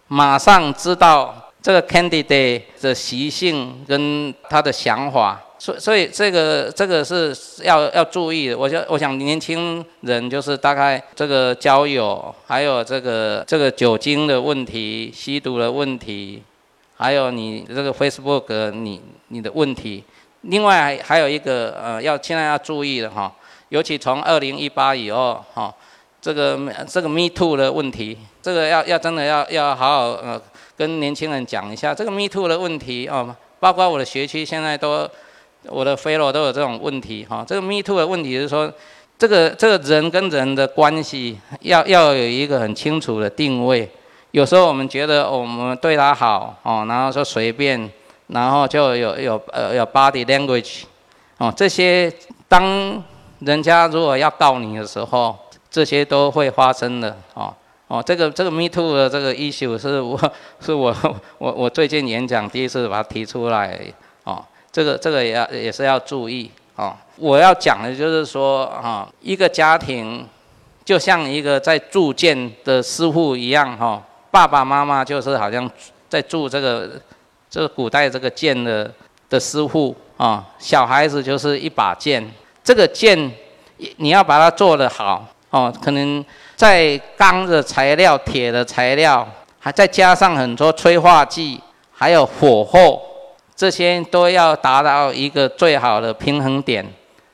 [0.08, 8.58] 马上知道这个 candidate 的习性跟他的想法，所所以这个这个是要要注意的。
[8.58, 16.42] 我想我想年轻人就是大概这个交友，还有这个这个酒精的问题、吸毒的问题，
[16.98, 20.04] 还有你这个 Facebook 你你的问题。
[20.42, 23.34] 另外还还有一个呃要现在要注意的哈，
[23.70, 25.74] 尤其从二零一八以后哈。
[26.20, 30.40] 这个这个 Me Too 的问题，这个要要真的要要好好呃
[30.74, 35.06] 跟年轻人讲一下这个 Me Too 的问题哦，包括我的学区现在都
[35.68, 37.44] 我的 Fellow 都有这种问题哈。
[37.46, 38.72] 这个 Me Too 的问题是说，
[39.18, 43.90] 这个这个人跟人的关系要要有一个很清楚的定位。
[44.30, 47.90] 有时候我们觉得我们对他好哦，然后说随便，
[48.28, 50.82] 然后就有有呃有 Body Language
[51.38, 52.12] 哦，这些
[52.48, 53.02] 当
[53.40, 55.36] 人家如果要告你的时候。
[55.74, 57.52] 这些都会发生的哦
[57.88, 60.16] 哦，这个这个 Me Too 的这个 issue 是我
[60.60, 60.94] 是我
[61.38, 63.80] 我我最近演讲第一次把它提出来，
[64.74, 66.92] 这个这个也要也是要注意哦。
[67.16, 70.26] 我要讲的就是说哈，一个家庭
[70.84, 75.70] 就像一个在铸剑的师傅一样哈，爸爸妈妈就是好像
[76.08, 76.90] 在铸这个
[77.48, 78.92] 这个古代这个剑的
[79.30, 82.28] 的师傅啊，小孩子就是一把剑，
[82.64, 83.30] 这个剑
[83.98, 85.24] 你要把它做得好。
[85.50, 86.24] 哦，可能
[86.56, 89.24] 在钢的材料、铁的材料，
[89.60, 91.60] 还再加上很多催化剂，
[91.92, 93.00] 还有火候，
[93.56, 96.84] 这些都要达到一个最好的平衡点，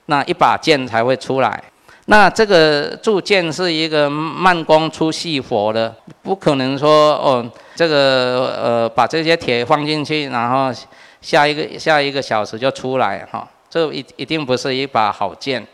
[0.07, 1.63] 那一把剑才会出来。
[2.07, 10.73] 那这个铸剑是一个慢工出细活的，不可能说哦，这个呃把这些铁放进去，然后
[11.21, 15.65] 下一个 下一个小时就出来哈，这一一定不是一把好剑。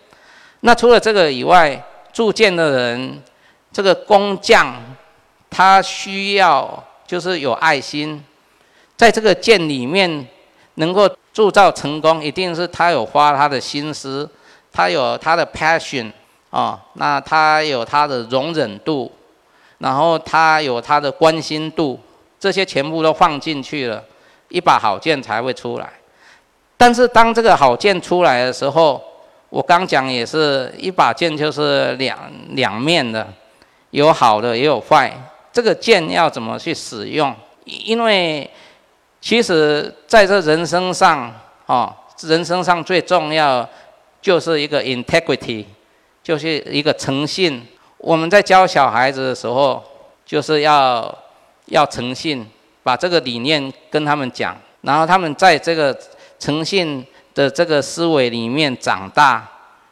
[0.61, 1.82] 那除了这个以外，
[2.12, 3.22] 铸剑的人，
[3.72, 4.74] 这个工匠，
[5.48, 8.22] 他需要就是有爱心，
[8.94, 10.26] 在这个剑里面
[10.76, 14.26] 能够铸造成功，一定是他有花他的心思，
[14.72, 16.10] 他有他的 passion。
[16.50, 19.12] 哦，那他有他的容忍度，
[19.78, 22.00] 然后他有他的关心度，
[22.40, 24.02] 这些全部都放进去了，
[24.48, 25.92] 一把好剑才会出来。
[26.78, 29.02] 但是当这个好剑出来的时候，
[29.50, 32.18] 我刚讲也是一把剑就是两
[32.50, 33.26] 两面的，
[33.90, 35.12] 有好的也有坏。
[35.52, 37.34] 这个剑要怎么去使用？
[37.64, 38.48] 因为
[39.20, 41.33] 其实在这人生上，
[41.66, 43.68] 哦，人生上最重要
[44.20, 45.64] 就是一个 integrity。
[46.26, 47.64] 就是一个诚信。
[47.98, 49.81] 我们在教小孩子的时候，
[50.24, 51.16] 就是要
[51.66, 52.44] 要诚信，
[52.83, 55.96] 把这个理念跟他们讲，然后他们在这个
[56.40, 59.48] 诚信的这个思维里面长大，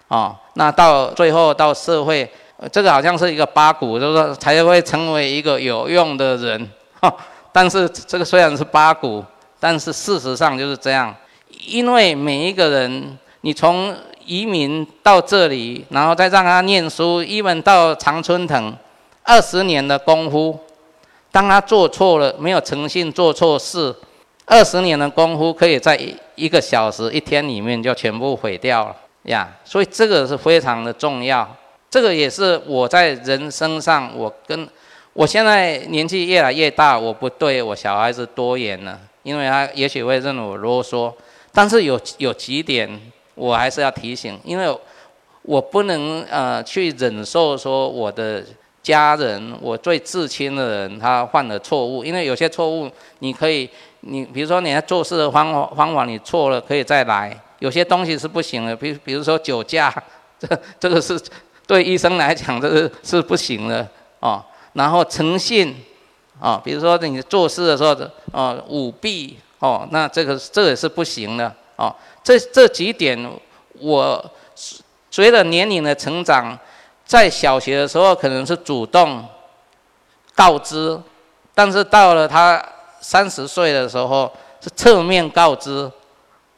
[0.09, 2.29] 哦，那到最后到社会，
[2.73, 6.69] 这个好像是一个八股，就是说才会成为一个有用的人。
[7.01, 7.15] 哈，
[7.55, 9.25] 但是这个虽然是八股，
[9.61, 11.15] 但是事实上就是这样，
[11.69, 13.95] 因为每一个人，你从
[14.27, 18.75] 移民到这里，然后再让他念书，一本到常春藤，
[19.23, 20.59] 二十年的功夫，
[21.31, 23.95] 当他做错了，没有诚信，做错事，
[24.47, 29.49] 二十年的功夫可以在一一个小时、一天里面就全部毁掉了呀。
[29.65, 31.49] 所以这个是非常的重要，
[31.89, 34.69] 这个也是我在人生上，我跟
[35.15, 41.11] 我现在年纪越来越大，我不对我小孩子多言了，因为他也许会认为我啰嗦，
[41.53, 43.01] 但是有有几点。
[43.37, 44.79] 我还是要提醒，因为
[45.43, 48.41] 我不能呃去忍受说我的
[48.81, 53.69] 家人，我最至亲的人他犯了错误，因为有些错误你可以，
[54.03, 59.93] 你比如说你要做事的方法方法你错了可以再来，有些东西是不行的，比比如说酒驾，
[60.39, 60.49] 这
[60.79, 61.21] 这个是
[61.67, 63.85] 对医生来讲这个是不行的
[64.21, 64.41] 哦。
[64.75, 65.75] 然后诚信
[66.41, 67.97] 啊，比如说你做事的时候
[68.33, 71.95] 哦舞弊哦，那这个这也是不行的哦。
[72.25, 73.17] 这这几点，
[73.79, 74.31] 我
[75.11, 76.59] 随着年龄的成长，
[77.07, 79.25] 在小学的时候可能是主动
[80.35, 81.01] 告知，
[81.55, 82.61] 但是到了他
[83.01, 85.89] 三十岁的时候是侧面告知，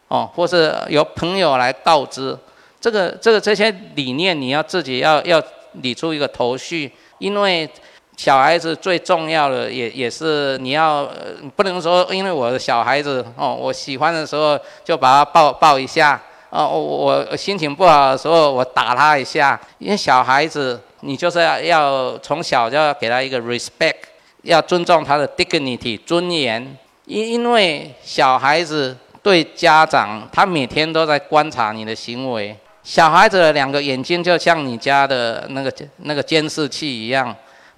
[0.09, 2.37] 哦，或是由朋友来告知。
[2.81, 7.71] 这个这个这些理念，你要自己要要理出一个头绪，因为。
[8.17, 11.07] 小孩子最重要的也也是你要
[11.55, 23.97] 不能说，因为我的小孩子哦，我喜欢的时候就把他抱抱一下哦，我我心情不好的时候我打他一下，因为小孩子你就是要要从小就要给他一个 respect，
[24.43, 26.75] 要尊重他的 dignity 尊严，
[27.05, 37.37] 因因为小孩子对家长他每天都在观察你的行为，小孩子的两个眼睛就像你家的那个那个监视器一样。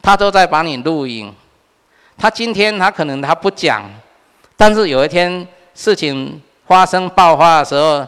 [0.09, 1.31] 他都在帮你录影，
[2.17, 3.85] 他今天他可能他不讲，
[4.57, 8.07] 但是有一天事情发生爆发的时候，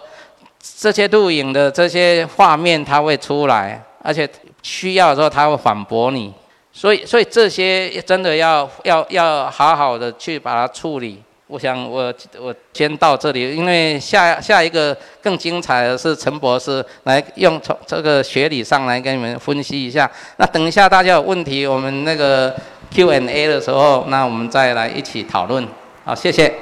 [0.79, 4.27] 这些录影的这些画面他会出来，而且
[4.63, 6.33] 需要的时候他会反驳你，
[6.73, 11.23] 所以所以这些真的要要要好好的去把它处理。
[11.51, 20.09] 我想我我先到这里，因为下下一个更精彩的是陈博士来用从这个学理上来跟你们分析一下。
[20.37, 22.55] 那等一下大家有问题，我们那个
[22.93, 25.67] Q&A 的时候，那我们再来一起讨论。
[26.05, 26.55] 好，谢谢。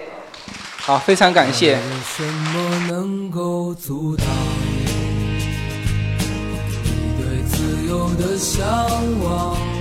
[0.79, 1.77] 好，非常感谢。
[2.03, 4.27] 什么能够阻挡
[6.83, 8.67] 你对自由的向
[9.23, 9.78] 往？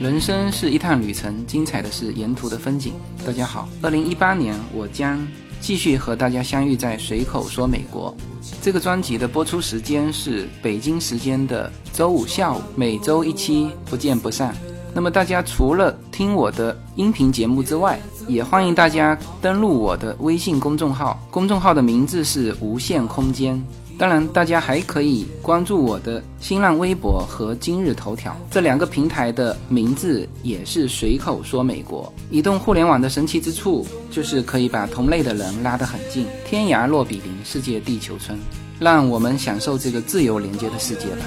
[0.00, 2.92] 人生是一趟旅程，精彩的是沿途的风景。
[3.26, 5.26] 大家好，二零一八年我将
[5.60, 8.16] 继续和大家相遇在随口说美国。
[8.62, 14.54] 这个专辑的播出时间是北京时间的周五下午，每周一期，不见不散。
[14.94, 23.60] 那么大家除了听我的音频节目之外，也欢迎大家登录我的微信公众号，公众号的名字是无限空间。
[23.98, 32.12] 当然，大家还可以关注我的新浪微博和今日头条这两个平台的名字也是随口说美国。
[32.30, 38.38] 移动互联网的神奇之处就是可以把同类的人拉得很近，天涯若比邻，世界地球村，
[38.78, 41.26] 让我们享受这个自由连接的世界吧。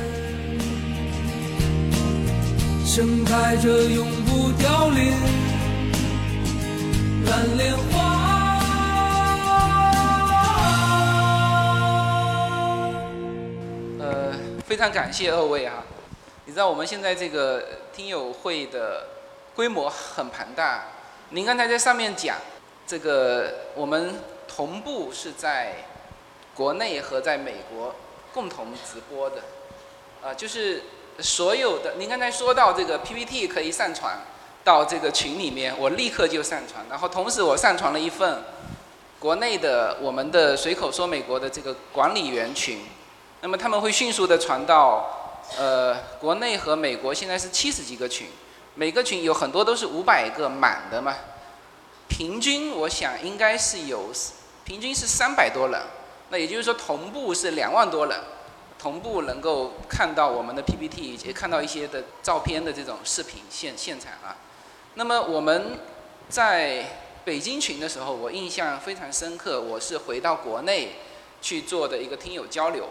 [2.86, 5.11] 盛开着永不凋零
[7.26, 8.40] 蓝莲花。
[14.72, 15.84] 非常感谢二位啊！
[16.45, 17.61] 你知道我们现在这个
[17.93, 19.05] 听友会的
[19.53, 20.86] 规模很庞大。
[21.32, 22.38] 您刚才在上面讲，
[22.88, 24.15] 这个我们
[24.47, 25.74] 同步是在
[26.55, 27.93] 国内和在美国
[28.34, 29.41] 共同直播的，
[30.24, 30.82] 啊，就是
[31.19, 34.19] 所有的您刚才说到这个 PPT 可以上传
[34.63, 38.41] 到这个群里面，我立刻就上传，然后同时我上传了一份
[39.19, 42.80] 国内的我们的随口说美国的这个管理员群，
[43.41, 48.27] 那么他们会迅速的传到呃国内和美国，现在是七十几个群。
[48.73, 51.13] 每个群有很多都是五百个满的嘛，
[52.07, 54.11] 平均我想应该是有，
[54.63, 55.81] 平均是三百多人，
[56.29, 58.17] 那也就是说同步是两万多人，
[58.79, 64.37] 同步能够看到我们的 PPT，以及看到一些的照片的这种视频现现场啊。
[64.93, 65.79] 那么我们
[66.29, 66.85] 在
[67.25, 70.93] 北京群的时候，我印象非常深刻，我是回到国内
[71.41, 72.87] 去做的一个听友交流，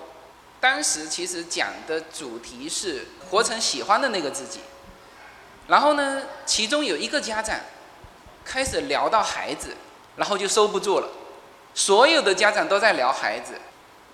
[0.60, 4.60] 当时其实讲的主题是活成喜欢的那个自己。
[5.68, 7.58] 然后呢，其中有一个家长
[8.44, 9.76] 开始聊到孩子，
[10.16, 11.08] 然后就收不住了。
[11.72, 13.54] 所有的家长都在聊孩子，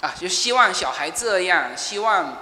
[0.03, 2.37] 啊，就希望小孩这样，希望，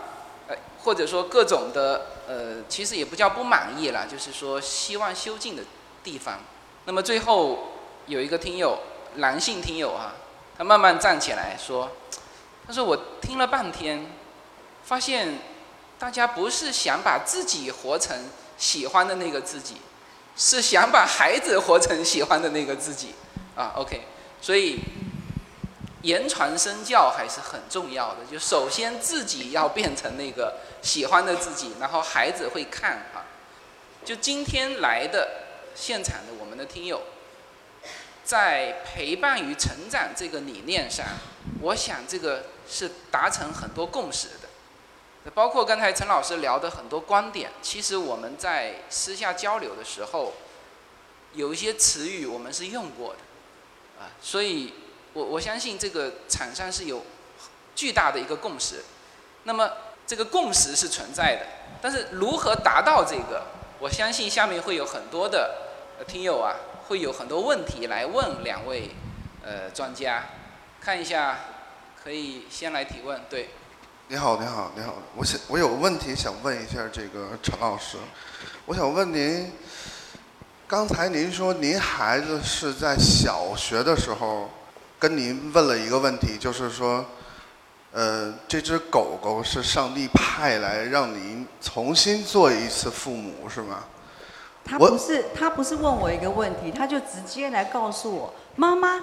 [0.49, 5.63] 呃，或者说各种的，呃，其实也不叫不满意了，就是说希望修进的
[6.03, 6.41] 地方。
[6.87, 7.73] 那么最后
[8.07, 8.81] 有一个听友，
[9.15, 10.15] 男性听友啊，
[10.59, 11.93] 他慢慢站起来说
[12.67, 14.07] ：“他说我听了半天，
[14.85, 15.39] 发现
[15.99, 18.17] 大家不是想把自己活成。”
[18.57, 19.79] 喜欢的那个自己，
[20.37, 23.13] 是想把孩子活成喜欢的那个自己，
[23.57, 24.03] 啊，OK，
[24.41, 24.79] 所以
[26.03, 28.25] 言传身教还是很重要的。
[28.31, 33.27] 就首先自己要变成那个喜欢的自己，然后孩子会看啊。
[34.05, 35.29] 就今天来的
[35.75, 37.03] 现场的我们的听友，
[38.23, 41.05] 在陪伴与成长这个理念上，
[41.61, 45.31] 我想这个是达成很多共识的。
[45.31, 50.35] 包括刚才陈老师聊的很多观点，其实我们在私下交流的时候，
[51.33, 54.75] 有一些词语我们是用过的，啊，所以
[55.15, 57.03] 我我相信这个场上是有
[57.75, 58.85] 巨大的一个共识。
[59.45, 59.71] 那么
[60.07, 61.47] 这个共识是存在的，
[61.81, 63.45] 但是如何达到这个，
[63.79, 65.55] 我相信下面会有很多的
[66.07, 66.55] 听友啊，
[66.89, 68.91] 会有很多问题来问两位
[69.43, 70.27] 呃专家，
[70.83, 71.39] 看一下，
[72.05, 73.49] 可以先来提问，对。
[74.09, 77.97] 你好，你好，你好，我想我有个问题想问一下这个陈老师，
[78.67, 79.51] 我想问您，
[80.67, 84.51] 刚才您说您孩子是在小学的时候
[84.99, 87.03] 跟您问了一个问题，就是说，
[87.93, 93.83] 呃，这只狗狗是上帝派来让您重新做一次父母，是吗？
[94.63, 99.03] 他不是，他不是问我一个问题，他就直接来告诉我，妈妈，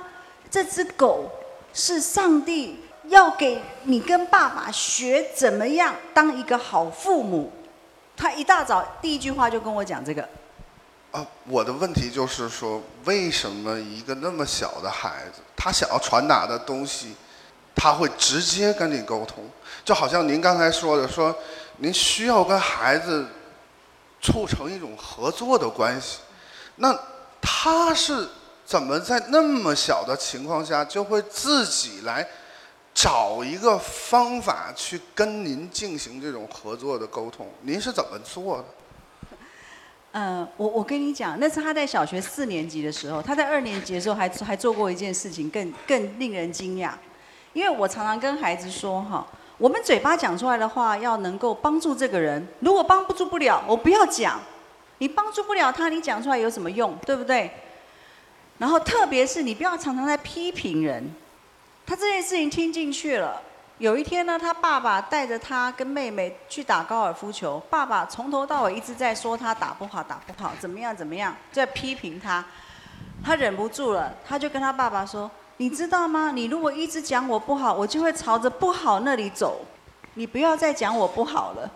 [0.51, 1.31] 这只狗
[1.73, 2.79] 是上帝。
[3.11, 7.51] 要给你跟爸爸学怎么样当一个好父母。
[8.15, 10.27] 他一大早第一句话就跟我讲这个。
[11.11, 17.13] 啊，我的问题就是说，为什么一个那么小的孩子，他想要传达的东西，
[17.75, 19.43] 他会直接跟你沟通？
[19.83, 21.35] 就好像您刚才说的，说
[21.77, 23.27] 您需要跟孩子
[24.21, 26.19] 促成一种合作的关系。
[26.77, 26.97] 那
[27.41, 28.29] 他是
[28.65, 32.25] 怎么在那么小的情况下就会自己来？
[32.93, 38.65] 找一个方法去跟您进行这种合作的沟通，您是怎么做的？
[40.13, 46.91] 嗯，我我跟你讲，那是他在小学四年级的时候，他在二年级的时候还还做过一件事情，更更令人惊讶。
[47.53, 49.25] 因为我常常跟孩子说哈，
[49.57, 54.39] 我们嘴巴讲出来的话要能够帮助这个人，如果帮助不了，我不要讲。
[54.97, 56.95] 你帮助不了他，你讲出来有什么用？
[57.05, 57.49] 对不对？
[58.57, 61.09] 然后特别是你不要常常在批评人。
[61.91, 63.41] 他这件事情听进去了。
[63.77, 67.61] 有一天呢，他爸爸带着他跟妹妹去打高尔夫球。
[67.69, 72.45] 爸爸从头到尾一直在说他打不好，打不好，怎么样怎么样，在批评他。
[73.21, 76.31] 他忍不住了，他就跟他爸爸说：“你知道吗？
[76.33, 79.65] 你如果一直讲我不好，我就会朝着不好那里走。
[80.13, 81.69] 你不要再讲我不好了。”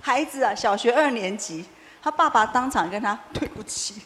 [0.00, 1.66] 孩子啊，小学二年级，
[2.02, 4.00] 他爸爸当场跟他对不起，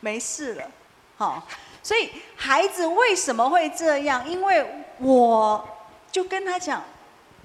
[0.00, 0.68] 没事了，
[1.16, 1.46] 好。
[1.86, 4.28] 所以孩子为什么会这样？
[4.28, 5.64] 因为我
[6.10, 6.82] 就跟他讲，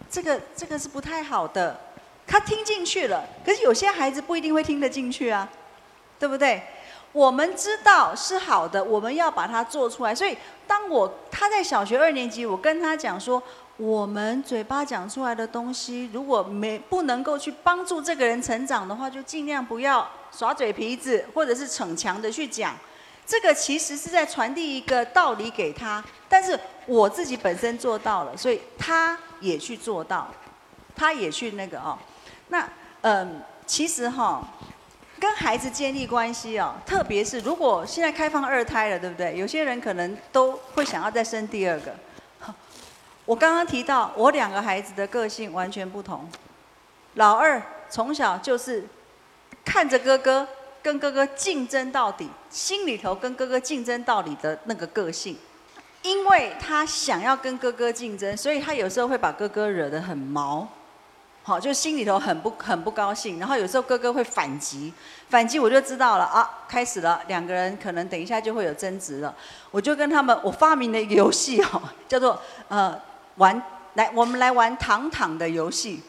[0.09, 1.79] 这个这个是不太好的，
[2.25, 3.23] 他听进去了。
[3.45, 5.47] 可是有些孩子不一定会听得进去啊，
[6.17, 6.59] 对不对？
[7.11, 10.15] 我们知道是好的，我们要把它做出来。
[10.15, 10.35] 所以
[10.65, 13.39] 当我他在小学二年级，我跟他讲说，
[13.77, 22.75] 我们嘴巴讲出来的东西，如果没不能够去帮助这个人成长的话，就尽量不要耍嘴皮子，或者是逞强的去讲。
[23.31, 30.27] 这个其实是在传递一个道理给他，但是我自己本身做到了，所以他也去做到，
[30.93, 31.97] 他也去那个哦。
[32.49, 32.67] 那
[33.03, 34.45] 嗯，其实哈，
[35.17, 39.37] 跟孩子建立关系哦，特别是如果现在开放二胎了，对不对？
[39.37, 41.95] 有些人可能都会想要再生第二个。
[43.23, 46.29] 我刚刚提到，我两个孩子的个性完全不同。
[47.13, 48.85] 老二从小就是
[49.63, 50.45] 看着哥哥
[50.83, 55.37] 跟哥哥竞争到底，心里头跟哥哥竞争到底的那个个性。
[56.03, 60.67] 因为他想要跟哥哥竞争，所以他有时候会把哥哥惹得很毛，
[61.43, 63.37] 好，就心里头很不很不高兴。
[63.37, 64.91] 然后有时候哥哥会反击，
[65.29, 69.31] 反击我就知道了啊，开始了，两个人可能等一下就会有争执了。
[69.69, 72.99] 我就跟他们，我发明了一个游戏哦， 叫做呃
[73.35, 73.61] 玩
[73.93, 76.01] 来，我们来玩躺躺的游戏。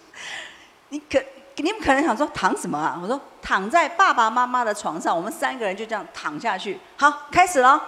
[0.89, 1.23] 你可
[1.63, 2.99] 你们可能想说躺什么啊？
[3.01, 6.79] 我说躺在爸爸妈妈的床上，我们三个人就这样躺下去。
[6.97, 7.81] 好，开始了。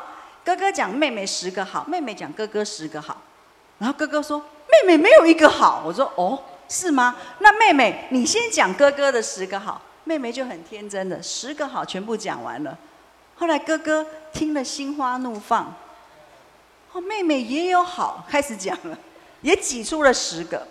[0.45, 3.20] 哥哥讲妹妹十个好，妹妹讲哥哥十个好，
[3.79, 5.83] 然后哥哥说妹妹没有一个好。
[5.85, 7.16] 我说哦，是吗？
[7.41, 12.79] 那妹妹你先讲哥哥的十个好，妹妹就很天真的十个好全部讲完了。
[13.35, 15.75] 后来哥哥听了心花怒放，
[16.93, 18.97] 哦，妹妹也有好，开始讲了，
[19.41, 20.64] 也挤出了十个。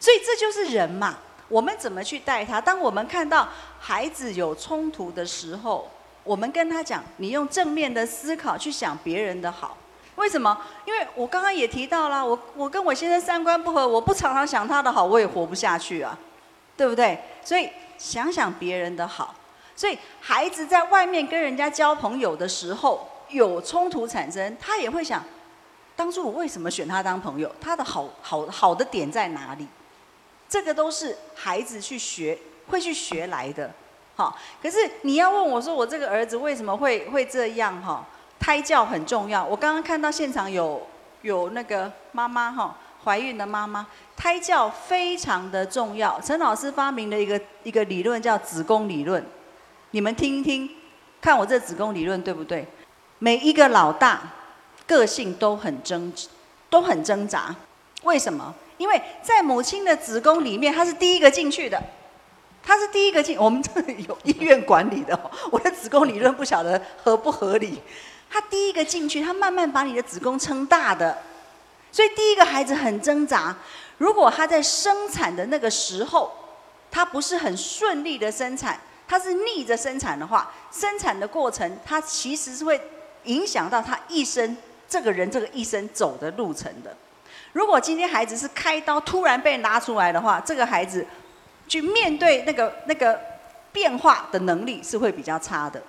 [0.00, 1.16] 所以这就是人嘛，
[1.48, 2.60] 我们怎么去带他？
[2.60, 5.90] 当我们看到孩子有冲突的时候。
[6.24, 9.76] 我们跟他讲，你用正面的思考去想别人的好，
[10.16, 10.58] 为什么？
[10.86, 16.18] 因为我刚刚也提到了，我我跟我先生三观不合，我不常常想他的好，我也活不下去啊，
[16.78, 17.18] 对不对？
[17.44, 17.68] 所以
[17.98, 19.34] 想想别人的好，
[19.76, 25.22] 所以孩子在外面跟人家交朋友的时候有冲突产生，他也会想，
[25.94, 27.54] 当初我为什么选他当朋友？
[27.60, 29.68] 他的好好好的点在哪里？
[30.54, 32.38] 这个都是孩子去学
[32.68, 33.68] 会去学来的。
[34.14, 37.82] 好，可是你要问我说，我这个儿子为什么会会这样？
[37.82, 38.06] 哈，
[38.38, 39.44] 胎教很重要。
[39.44, 40.80] 我刚刚看到现场有
[41.22, 43.84] 有那个妈妈哈，怀孕的妈妈，
[44.16, 46.20] 胎教非常的重要。
[46.20, 49.26] 陈老师发明了一个一个理论叫子宫理论，
[49.90, 50.70] 你们听一听，
[51.20, 52.64] 看我这子宫理论对不对？
[53.18, 54.22] 每一个老大
[54.86, 56.12] 个性都很挣，
[56.70, 57.52] 都很挣扎。
[58.04, 58.54] 为什么？
[58.76, 61.80] 因为在母亲的子宫里面，他是第一个进去的。
[62.66, 65.18] 他是第一个进，我们这里有医院管理的。
[65.52, 67.82] 我的子宫理论不晓得合不合理。
[68.30, 71.18] 他第一个进去，他慢慢把你的子宫撑大的，
[71.92, 73.54] 所以第一个孩子很挣扎。
[73.98, 76.32] 如果他在生产的那个时候，
[76.90, 82.80] 他不是很顺利的生产，他是逆着生产的话，生产的过程他其实是会
[83.24, 84.56] 影响到他一生
[84.88, 86.96] 这个人这个一生走的路程的。
[87.54, 91.04] 如果今天孩子是开刀突然被拉出来的话，这个孩子。
[91.66, 93.18] 去面对那个那个
[93.72, 95.82] 变化的能力是会比较差的，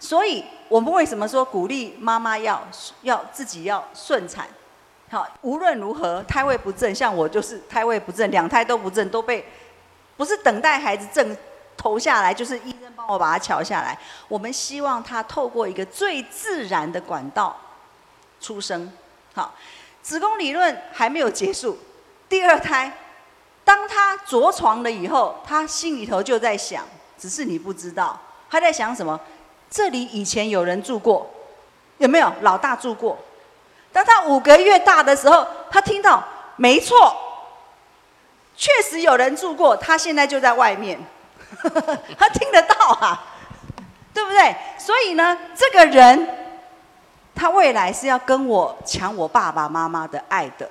[0.00, 2.60] 所以我们为什么说鼓励妈妈要
[3.02, 4.48] 要自己要顺产？
[5.08, 9.46] 好，无论如何胎位不正，像我就是胎位不正，两胎都不正，都被
[10.16, 11.36] 不是等待孩子正
[11.76, 13.96] 投下来，就是医生帮我把它瞧下来。
[14.26, 17.56] 我们希望他透过一个最自然的管道
[18.40, 18.92] 出生。
[19.32, 19.54] 好，
[20.02, 21.78] 子宫理论还没有结束，
[22.28, 22.92] 第二胎。
[23.64, 26.84] 当他着床了以后，他心里头就在想，
[27.16, 29.18] 只是你不知道他在想什么。
[29.70, 31.30] 这里以前有人住过，
[31.98, 33.16] 有没有老大住过？
[33.92, 36.22] 当他五个月大的时候，他听到，
[36.56, 37.16] 没错，
[38.56, 39.76] 确实有人住过。
[39.76, 40.98] 他现在就在外面，
[42.18, 43.24] 他听得到啊，
[44.12, 44.56] 对不对？
[44.76, 46.41] 所以呢，这个人，
[47.34, 50.70] 他未来是要跟我抢我爸爸妈妈的爱的，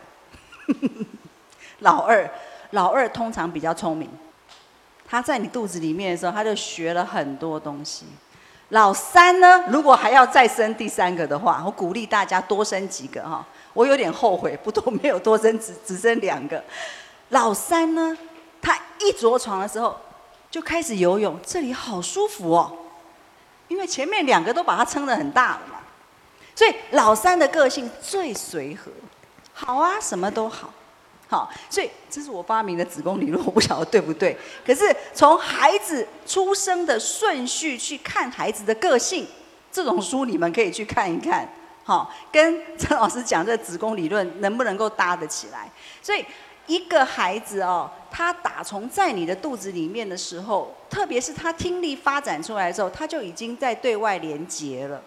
[1.80, 2.30] 老二。
[2.74, 4.10] 老二通常比较聪明，
[5.06, 8.06] 他在你肚子里面的时候，他就学了很多东西。
[8.70, 13.46] 老三呢，如果还要再生第三个的话，我鼓励大家多生几个哈。
[13.74, 16.64] 我有点后悔，不多没有多生，只只生两个。
[17.28, 18.18] 老三呢，
[18.62, 20.00] 他一着床的时候
[20.50, 22.72] 就开始游泳，这里好舒服哦，
[23.68, 25.81] 因为前面两个都把他撑得很大了嘛。
[26.56, 28.92] 所以老三的个性最随和，
[29.54, 30.74] 好啊，什么都好。
[31.28, 34.38] 好，所以这是我发明的子宫理论，我不晓得对不对。
[34.66, 39.26] 可是从孩子出生的顺序去看孩子的个性，
[39.72, 41.48] 这种书你们可以去看一看。
[41.86, 45.72] 好，跟陈老师讲这子宫理论能不能够搭得起来？
[46.02, 46.26] 所以
[46.68, 55.02] 一个孩子哦，他打从在你的肚子里面的时候，特别是他听力发展出来的时候，他就已经在对外连接了。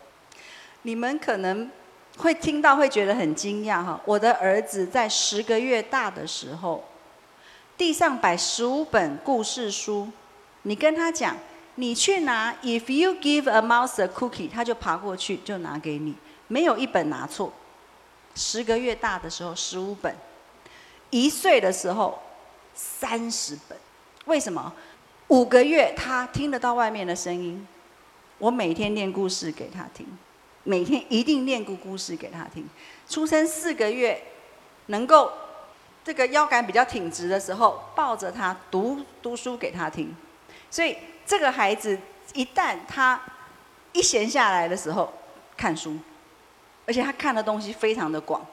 [0.85, 1.69] 你们可能。
[2.17, 4.01] 会听到会觉得很惊讶哈！
[4.05, 6.85] 我的儿子在十个月大的时候，
[7.77, 10.09] 地上摆十五本故事书，
[10.63, 11.37] 你跟他讲，
[11.75, 16.15] 你去拿，If you give a mouse a cookie，他就爬过去就拿给你，
[16.47, 17.53] 没有一本拿错。
[18.37, 20.15] 十个月大的时候，十五本，
[21.11, 22.17] 一岁的时候
[22.77, 23.77] 三十本，
[24.27, 24.73] 为什么？
[25.27, 27.67] 五个月他听得到外面的声音，
[28.39, 30.07] 我每天念故事给他听，
[30.65, 32.69] 每天一定念个故事给他听。
[33.09, 34.21] 出生四个月，
[34.87, 35.31] 能够
[36.03, 40.15] 这个腰杆比较挺直的时候，抱着他读读书给他听。
[40.71, 41.99] 所以这个孩子
[42.33, 43.21] 一旦他
[43.93, 45.13] 一闲下来的时候
[45.57, 45.97] 看书，
[46.87, 48.45] 而且他看的东西非常的广，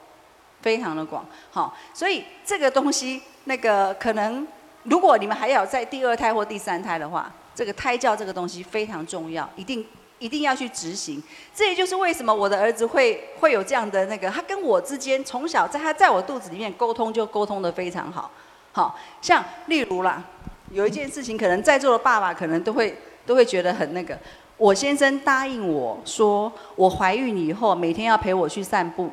[0.60, 1.26] 非常的广。
[1.50, 4.46] 好，所以这个东西那个可能。
[4.84, 9.86] 如果你们还要在第二胎或第三胎的话，这个胎教这个东西非常重要，一定
[10.22, 11.22] 一定要去执行。
[11.54, 18.30] 这也就是为什么我的儿子会会有这样的那个，他跟我之间从小在他在我肚子里面沟通就沟通的非常好。
[18.70, 20.22] 好像例如啦，
[20.70, 22.96] 有一件事情，可能在座的爸爸可能都会
[23.26, 24.16] 都会觉得很那个。
[24.56, 29.10] 我先生答应我说，我怀孕以后每天要陪我去散步。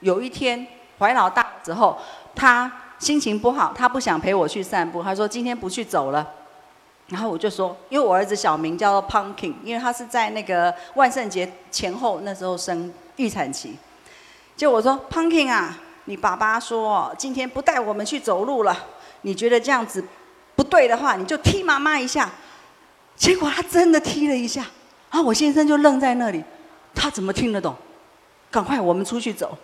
[0.00, 0.66] 有一天
[0.98, 1.98] 怀老大之后，
[2.36, 2.70] 他。
[3.00, 5.02] 心情不好，他不想陪我去散步。
[5.02, 6.34] 他说今天不去走了。
[7.10, 13.76] 然后我就说，因为我儿子小名叫做 Pumpkin，因为他是在那个万圣节前后那时候生预产期。
[14.56, 18.86] 就我说 Pumpkin 啊，你爸爸说今天不带我们去走路了。
[19.22, 20.02] 你觉得这样子
[20.56, 22.30] 不对的话，你就踢妈妈一下。
[23.16, 24.62] 结果他真的踢了一下，
[25.10, 26.42] 然后，我先生就愣在那里，
[26.94, 27.76] 他怎么听得懂？
[28.50, 29.58] 赶快我们出去走。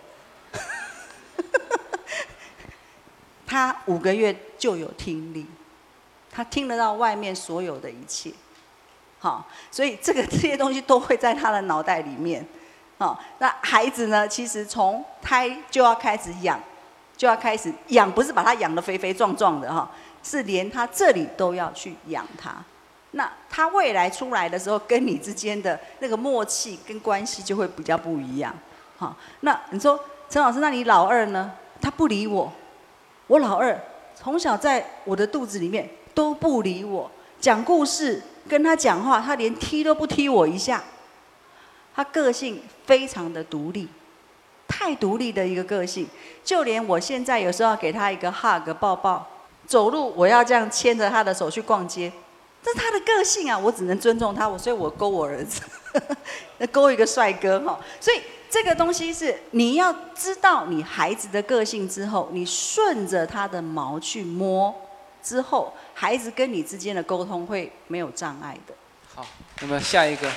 [3.47, 5.47] 他五个月就有听力，
[6.37, 8.31] 他听得到外面所有的一切，
[9.17, 12.45] 好，所以这个这些东西都会在他的脑袋里面，
[12.99, 16.59] 好，那孩子呢，其实从胎就要开始养，
[17.17, 19.89] 就要开始养，不是把他养得肥肥壮壮的哈，
[20.21, 22.63] 是连他这里都要去养他，
[23.13, 28.53] 那他未来出来的时候，跟你之间的那个默契跟关系就会比较不一样，
[28.97, 31.51] 好，那你说陈老师，那你老二呢？
[31.81, 32.53] 他不理我。
[33.27, 33.77] 我老二
[34.15, 40.83] 从小在我的肚子里面都不理我，讲故事跟他讲话，他连踢都不踢我一下。
[41.95, 43.87] 他个性非常的独立，
[44.67, 46.07] 太独立的一个个性。
[46.43, 49.27] 就连我现在有时候要给他一个 hug 抱抱，
[49.67, 52.11] 走路我要这样牵着他的手去逛街，
[52.63, 55.61] 这是他的个性啊，我只能尊重他，我所以我勾我儿子，
[56.57, 58.19] 那 勾一个帅哥哈，所以。
[58.49, 64.73] 这个东西是你要知道你孩子的个性之后，你顺着他的毛去摸，
[65.27, 68.73] 之后孩子跟你之间的沟通会没有障碍的。
[69.13, 69.27] 好，
[69.59, 70.31] 那么下一个。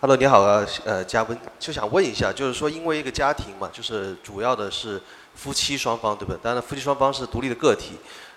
[0.00, 5.00] Hello，你好啊，呃，嘉宾，就想问一下，就是说，因为一个家庭嘛，就是主要的是
[5.36, 6.40] 夫妻双方，对不对？
[6.42, 7.92] 当然，夫妻双方是独立的个体。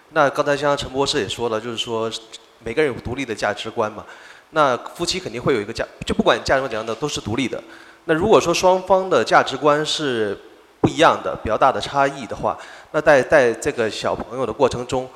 [0.09, 2.11] 那刚才像陈博士也说了，就是说
[2.59, 4.05] 每个人有独立的价值观嘛。
[4.51, 7.59] 那夫妻肯定会有一个价，就不管价值观怎样的都是独立的。
[8.05, 10.39] 那如果说双方的价值观是
[10.82, 12.57] 不一样的，比较大的差异的话，
[12.91, 15.07] 那在在这个小朋友的过程中，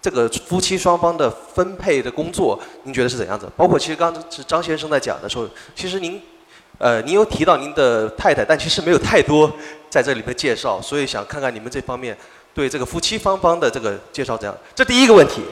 [0.00, 3.48] 这个夫妻双方的分配的工作，您觉得是怎样子？
[3.56, 6.20] 包括其实刚是张先生在讲的时候，其实您，
[6.78, 9.50] 呃，您有提到您的太太，但其实没有太多
[9.88, 12.16] 在这里面介绍，所以想看看你们这方面
[12.52, 14.54] 对这个夫妻双方的这个介绍怎样？
[14.74, 15.42] 这第一个问题。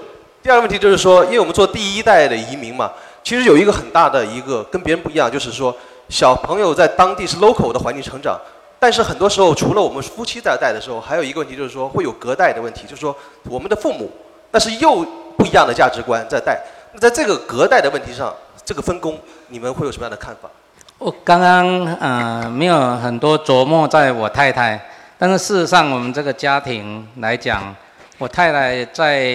[0.42, 2.90] 第二个问题就是说，因为我们做第一代的移民嘛。
[3.24, 5.72] 其实有一个很大的一个跟别人不一样，就是说
[6.08, 8.36] 小朋友在当地是 local 的环境成长，
[8.82, 14.10] 但是很多时候除了我们夫妻在带的时候，还有一个问题就是说会有隔代的问题，就是说我们的父母，
[14.50, 15.06] 但是又
[15.38, 16.60] 不一样的价值观在带。
[16.92, 19.16] 那在这个隔代的问题上，这个分工
[19.50, 20.50] 你们会有什么样的看法？
[20.98, 24.84] 我刚刚呃没有很多琢磨在我太太，
[25.16, 27.72] 但是事实上我们这个家庭来讲，
[28.18, 29.32] 我太太在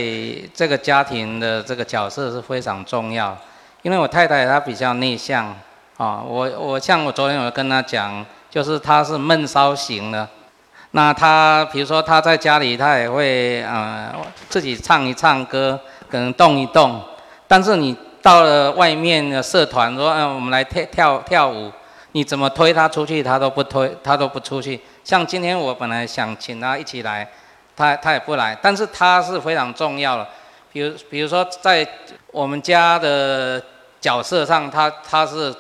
[0.53, 3.37] 这个家庭的这个角色是非常重要。
[3.81, 5.55] 因为我太太她比较内向，
[5.95, 10.27] 啊，我我像我昨天我跟她讲，就是他是闷骚型的，
[10.91, 14.13] 那他比如说他在家里他也会呃
[14.49, 15.79] 自己唱一唱歌，
[16.09, 17.01] 可能动一动，
[17.47, 21.71] 但是你到了外面的社团说，嗯，我们来跳跳跳舞，
[22.13, 24.79] 你怎么推他出去，他都不推，他都不出去。
[25.03, 27.27] 像今天我本来想请他一起来，
[27.75, 30.27] 他他也不来，但是他是非常重要的，
[30.71, 31.87] 比如比如说在
[32.31, 33.61] 我们家的。
[33.99, 35.53] 角色上，他他是，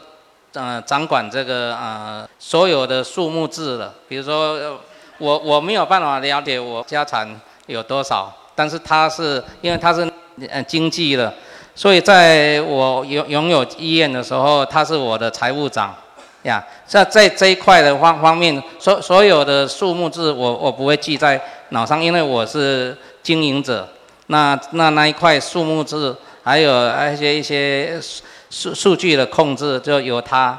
[0.57, 3.93] 呃，掌管这个呃所有的数目字的。
[4.07, 4.79] 比如说，
[5.19, 10.11] 我我没有办法了解我家产有多少，但是他是因为他是
[10.49, 11.31] 呃经济的，
[11.75, 15.95] 所以在我拥拥有医院的时候，他是我的财务长，
[16.41, 21.39] 呀，在在这一块的方方面，所所有的数目字我我不会记在
[21.69, 23.87] 脑上，因为我是经营者，
[24.27, 26.17] 那那那一块数目字。
[26.47, 26.71] 还有
[27.11, 27.99] 一些一些
[28.49, 30.57] 数数据的控制就由他。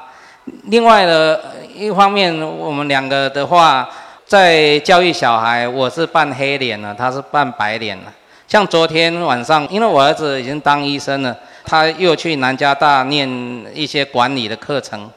[0.64, 1.38] 另外呢
[1.74, 3.88] 一方面，我们两个的话，
[4.26, 8.04] 在教育小孩，我是扮黑脸了，他是扮白脸了。
[8.46, 13.28] 像昨天晚上，因为我儿子已经当医生了，他又去南加大念
[13.74, 15.10] 一些管理的课程。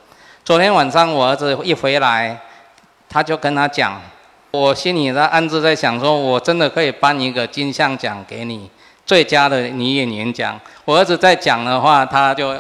[0.44, 2.38] 昨天晚上我儿子一回来，
[3.08, 4.02] 他就跟他讲，
[4.52, 8.70] 我心里在暗自在想，说我真的可以颁一个金像奖给你，
[9.06, 10.60] 最佳的女演员奖。
[10.86, 12.56] 我儿子在讲的话，他就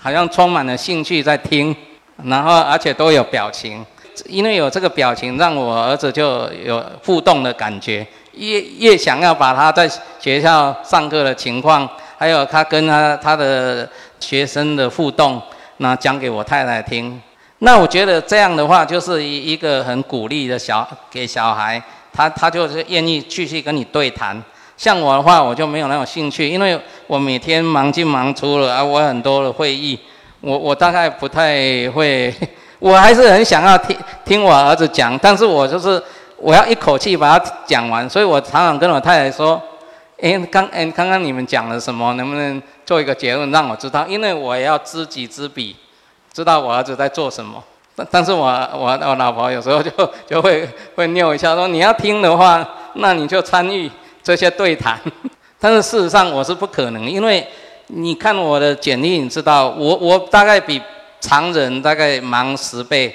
[0.00, 1.74] 好像充满了兴趣在听，
[2.24, 3.84] 然后而且都有表情。
[4.26, 9.88] 因为有这个表情，让我儿子就有互动的感觉，越越想要把他在
[10.18, 11.88] 学校上课的情况，
[12.18, 13.88] 还有他跟他他的
[14.18, 15.40] 学生的互动，
[15.76, 17.22] 那讲给我太太听。
[17.60, 21.80] 那我觉得这样的话，就是一一个很鼓励的小给小孩，
[22.12, 24.42] 他他就是愿意继续跟你对谈。
[24.78, 29.98] 像我的话，我就没有那种兴趣，因为我每天忙进忙出了啊，我很多的会议，
[30.40, 32.32] 我我大概不太会。
[32.80, 36.00] 我还是很想要听听我儿子讲，但是我就是
[36.36, 39.60] 我要一口气把它讲完，所以我常常跟我太太说
[40.22, 42.14] ：“哎，刚哎刚刚你们讲了什么？
[42.14, 44.06] 能不能做一个结论让我知道？
[44.06, 45.74] 因为我要知己知彼，
[46.32, 47.60] 知道我儿子在做什么。
[47.96, 49.90] 但但是我我我老婆有时候就
[50.24, 50.64] 就会
[50.94, 52.64] 会拗一下，说你要听的话，
[52.94, 53.90] 那你就参与
[54.28, 55.00] 这些对谈。
[55.58, 57.46] 但是事实上我是不可能，因为
[57.86, 60.80] 你看我的简历，你知道我我大概比。
[61.20, 63.12] 常人大概忙十倍，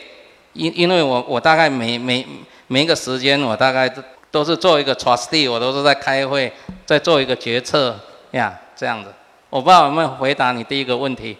[0.51, 2.28] 因因为我我大概每每
[2.68, 6.51] 每一个时间我大概都都是做一个 trustee，我都是在开会，
[6.86, 7.97] 在做一个决策
[8.32, 9.09] 呀这样子。
[9.49, 11.38] 我不知道有没有回答你第一个问题。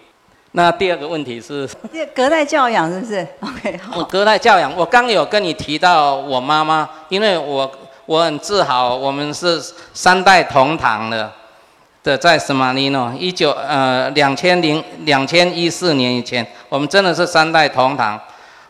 [0.52, 1.68] 那第二个问题是？
[2.16, 3.98] 隔代教养是不是？OK 好。
[3.98, 7.70] 我隔代教养，我刚有跟你提到我妈妈，因为我
[8.06, 11.30] 我很自豪，我们是三代同堂的。
[12.02, 18.20] 的在什马尼诺，一九呃两千零两千一四年以前，我们真的是三代同堂。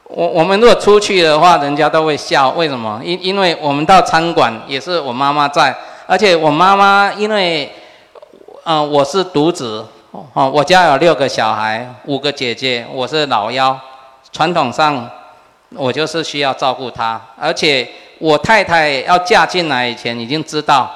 [0.04, 3.00] 我我们如果出去的话，人家都会笑，为什么？
[3.02, 5.76] 因因为我们到餐馆也是我妈妈在，
[6.06, 7.72] 而且我妈妈因为，
[8.62, 13.76] 呃我是独子，哦我家有六个小孩，五个姐姐，我是老幺，
[14.30, 15.10] 传统上
[15.70, 20.90] 我就是需要照顾她，而且我太太要嫁进来以前已经知道。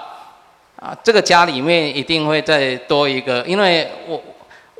[0.80, 4.22] 啊，这个家里面一定会再多一个，因为我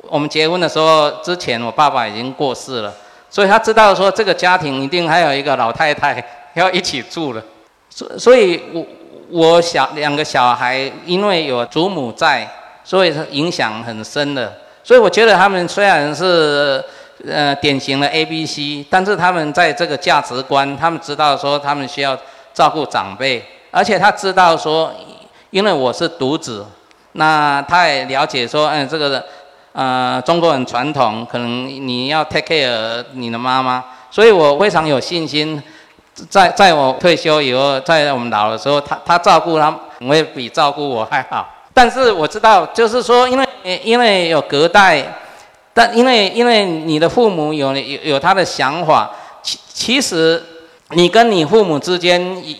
[0.03, 2.93] 我们结婚的时候之前，我爸爸已经过世了，
[3.29, 6.23] 所以他知道说这个家庭一定还有一个老太太
[6.53, 7.43] 要一起住了，
[7.91, 8.85] 所所以，我
[9.29, 12.49] 我小两个小孩因为有祖母在，
[12.85, 16.81] 所以影响很深的，所以我觉得他们虽然是
[17.27, 22.17] 呃典型的 A B C，但是他们在这个价值观，他们知道说他们需要
[22.53, 24.91] 照顾长辈，而且他知道说。
[25.51, 26.63] 因为我是独子，
[27.13, 29.25] 那他也了解说，嗯，这个，
[29.73, 35.59] 呃，中国人传统，可能你要 take care 你的妈妈，所以我非常有信心，
[36.29, 39.75] 在在我退休以后，在我们老的时候，他他照顾他，
[40.07, 41.49] 会比照顾我还好。
[41.73, 43.47] 但是我知道，就是说，因为
[43.83, 45.03] 因为有隔代，
[45.79, 49.09] 但因为因为你的父母有有有他的想法，
[49.41, 50.43] 其其实
[50.89, 52.53] 你跟你父母之间也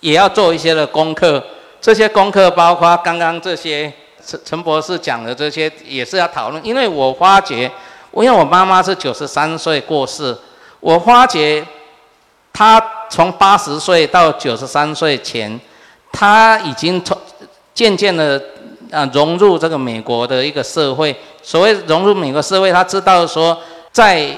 [0.00, 1.42] 也要做一些的功课。
[1.80, 3.90] 这些功课包括刚刚这些
[4.22, 6.62] 陈陈博士讲的这些，也是要讨论。
[6.66, 7.62] 因为我发觉，
[8.12, 10.36] 因为我妈妈是九十三岁过世，
[10.80, 11.64] 我发觉
[12.52, 15.58] 她从八十岁到九十三岁前，
[16.12, 17.16] 她已经从
[17.72, 18.38] 渐渐的
[18.90, 21.14] 啊融入这个美国的一个社会。
[21.42, 23.56] 所谓融入美国社会，他知道说，
[23.92, 24.28] 在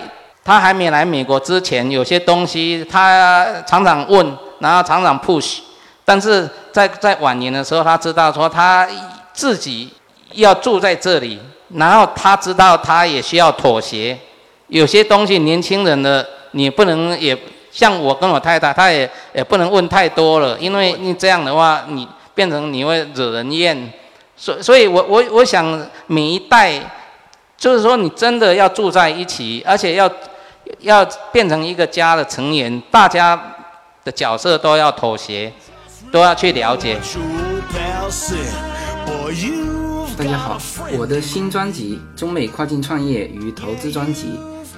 [0.44, 5.58] 他还没来美国之前，有些东西他常常问，然后常常 push。
[6.04, 8.88] 但是在在晚年的时候，他知道说他
[9.32, 9.90] 自己
[10.32, 11.38] 要住在这里，
[11.74, 14.18] 然后他知道他也需要妥协，
[14.68, 17.36] 有些东西年轻人的你不能也
[17.70, 23.92] 像我跟我太太，他也也不能问太多了，因为你这样的话，你变成你会惹人厌，
[24.38, 26.80] 所所以，我我我想每一代，
[27.58, 30.10] 就是说你真的要住在一起，而且要
[30.78, 33.38] 要变成一个家的成员，大家
[34.04, 35.52] 的角色都要妥协。
[36.10, 36.96] 都要去了解。
[40.16, 40.58] 大家好，
[40.96, 44.28] 我的新专辑《中美跨境创业与投资专辑》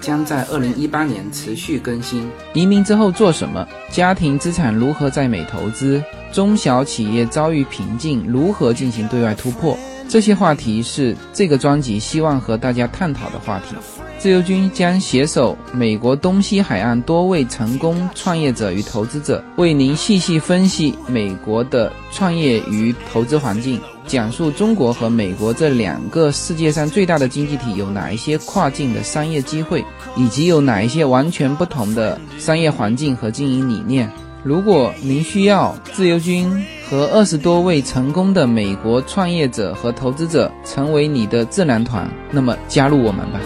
[0.01, 2.29] 将在二零一八年持续更新。
[2.55, 3.67] 移民之后做什么？
[3.91, 6.03] 家庭资产如何在美投资？
[6.33, 9.77] 中小企业遭遇瓶颈，如何进行对外突破？
[10.09, 13.77] 这些话题是这个专辑希望和大家探讨的话题。
[14.21, 29.83] 自由军将携手美国东西海岸多位成功创业者与投资者，为您细细分析美国的创业与投资环境，讲述中国和美国这两个世界上最大的经济体有哪一些跨境的商业机会，
[30.15, 34.07] 以及有哪一些完全不同的商业环境和经营理念。
[34.45, 43.41] 如果您需要自由军和二十多位成功的美国创业者和投资者成为你的智囊团，那么加入我们吧。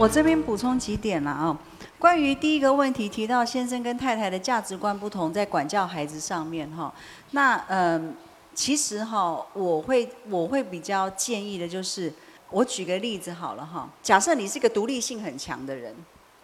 [0.00, 1.54] 我这边补充几点了啊，
[1.98, 6.90] 关于第一个问题提到先生跟太太的价值观不同，在管教孩子上面哈，
[7.32, 8.16] 那嗯。
[8.52, 12.12] 其实哈，我会我会比较建议的就是，
[12.50, 13.88] 我举个例子好了哈。
[14.02, 15.94] 假设你是一个独立性很强的人，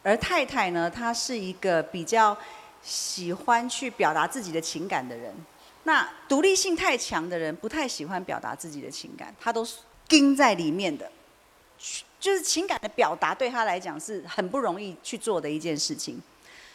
[0.02, 2.34] 而太太呢，她是一个比较
[2.80, 5.34] 喜欢去表达自己的情感的人。
[5.82, 9.78] 那独立性太强的人，不太喜欢表达自己的情感，他都是
[10.08, 11.10] 盯在里面的，
[12.18, 16.20] 就是情感的表达对他来讲是很不容易去做的一件事情。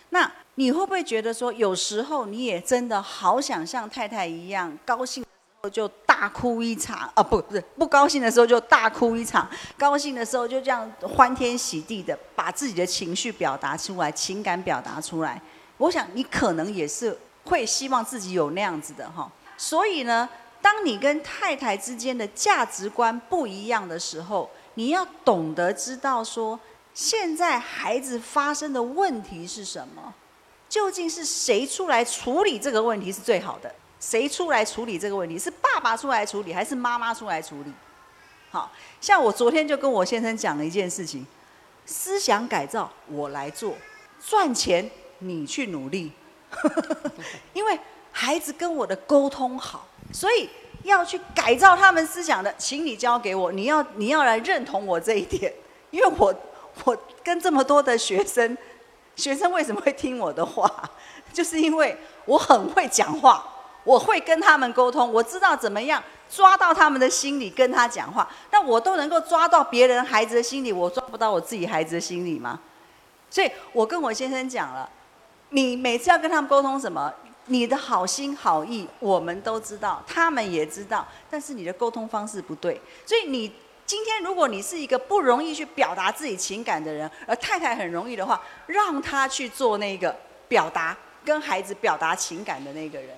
[0.10, 7.24] 那你会不会觉得说，有时候你也真的好想像太太一样，高兴的时候就大哭一场啊？
[7.24, 15.42] 不，不是不高兴的时候就大哭一场，高兴的时候就这样欢天喜地的把自己的情绪表达出来，情感表达出来。
[15.78, 19.32] 我想你可能也是会希望自己有那样子的哈。
[19.58, 20.28] 所以呢，
[20.62, 24.50] 当你跟太太之间的价值观不一样的时候，
[24.82, 26.60] 你要懂得知道说。
[26.94, 30.14] 现在孩子发生的问题是什么？
[30.68, 33.74] 究竟是谁出来处理这个问题是最好的？
[34.00, 35.40] 谁出来处理这个问题？
[35.40, 37.72] 是爸爸出来处理，还是妈妈出来处理？
[38.50, 38.70] 好
[39.00, 41.26] 像我昨天就跟我先生讲了一件事情：
[41.86, 43.76] 思想改造我来做，
[44.20, 46.12] 赚钱你去努力。
[47.54, 47.80] 因为
[48.12, 50.50] 孩子跟我的沟通好，所以
[50.84, 53.52] 要去改造他们思想的，请你交给我。
[53.52, 55.54] 你要你要来认同我这一点，
[55.90, 56.34] 因为我。
[56.86, 58.58] 我跟这么多的学生，
[59.18, 60.72] 学生为什么会听我的话？
[61.34, 63.44] 就是因为我很会讲话，
[63.84, 68.26] 我会跟他们沟通，我知道怎么样抓到他们的心理跟他讲话。
[68.52, 72.58] 那我都能够抓到别人孩子的心理，我抓不到我自己孩子的心理吗？
[73.30, 74.90] 所以我跟我先生讲了，
[75.50, 77.14] 你每次要跟他们沟通什么，
[77.52, 83.52] 你的好心好意我们都知道，他们也知道，但是你的沟通方式不对，所以你。
[83.84, 90.16] 今天，如果你是一个不容易去表达自己情感的人，而太太很容易的话，让他去做那个
[90.48, 93.10] 表达跟孩子表达情感的那个人。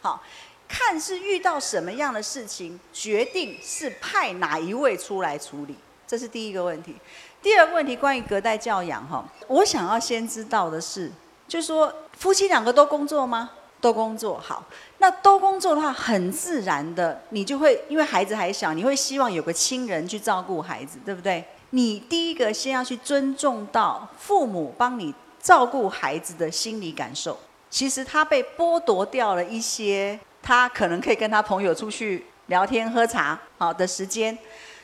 [0.00, 0.22] 好，
[0.68, 5.74] 看是遇到什么样的事情，决定是派哪一位出来处理，
[6.06, 6.94] 这是第一个问题。
[7.42, 11.10] 第二个问题，关于隔代教养，哈，我想要先知道的是，
[11.48, 13.50] 就是说夫妻两个都工作吗？
[13.80, 14.64] 都工作好，
[14.98, 21.44] 那都工作的话，很自然的，你就会因为孩子还小，你会希望有个亲人去照顾孩子，对不对？
[21.70, 27.38] 你第一个先要去尊重到父母帮你照顾孩子的心理感受。
[27.70, 34.36] 其实他被剥夺掉了一些，他可能可以跟他朋友出去聊天喝茶好的时间。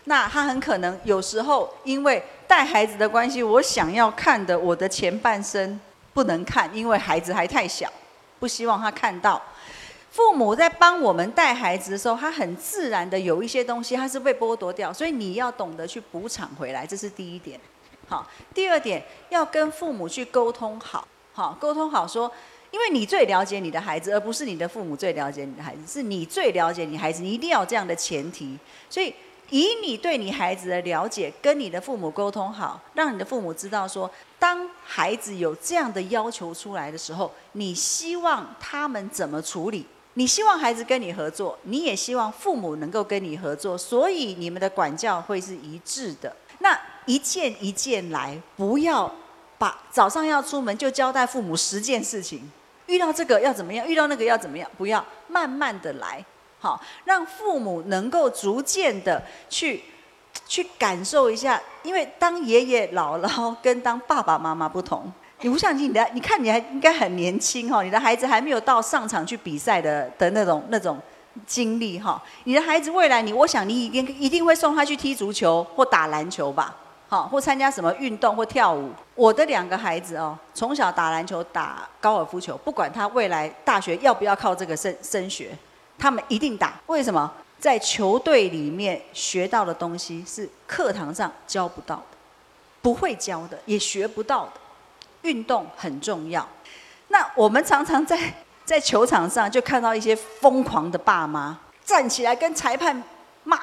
[0.05, 5.81] 那他很可能有时候因为带孩子的关系，我想要看的我的前半生
[6.15, 7.93] 不能看，因为孩子还太小。
[8.39, 9.43] 不希望他看到，
[10.11, 17.61] 父母在帮我们带孩子的时候，他很自然的有一些东西，他是被剥夺掉，所以你要懂得去补偿回来，这是第一点。
[18.09, 22.31] 好，第二点要跟父母去沟通好，好沟通好说，
[22.71, 28.59] 因为你最了解你的孩子，而不是你的父母最了解你的孩子，是你最了解你孩子，你一定要有这样的前提，
[28.89, 29.15] 所以。
[29.51, 39.87] 以你对你孩子的了解，跟你的父母沟通好，让你的父母知道说，当孩子有这样的要求出来的时候，你希望他们怎么处理？
[40.15, 46.35] 你希望孩子跟你合作，你也希望父母能够跟你合作，所以你们的管教会是一致的。
[46.61, 49.15] 那一件一件来，不要
[49.59, 52.51] 把早上要出门就交代父母十件事情，
[52.87, 56.25] 遇到这个要怎么样，遇到那个要怎么样，不要慢慢的来。
[56.59, 59.83] 好，让父母能够逐渐的去
[60.47, 65.13] 去感受一下，因为当爷爷姥姥跟当爸爸妈妈不同。
[65.41, 70.99] 你不像你的，你看你还应该很年轻哈，你的孩子还没有到上场去比赛的的那种那种
[71.47, 72.21] 经历哈。
[72.45, 76.75] 你的孩子未来，你我想你一定一定会送他去踢足球或打篮球吧，
[77.11, 78.91] 好，或参加什么运动或跳舞。
[79.15, 85.51] 我的两个孩子哦，从小打篮球、打高尔夫球，不管他未来大学要不要靠这个升升学。
[85.99, 87.33] 他们一定打，为什么？
[87.59, 92.17] 在球队里面学到的东西是课堂上教不到的，
[92.83, 94.53] 不会教的，也学不到的。
[95.23, 96.47] 运动很重要。
[97.09, 98.17] 那我们常常在
[98.65, 103.03] 在球场上就看到一些疯狂的爸妈站起来跟裁判
[103.43, 103.59] 骂，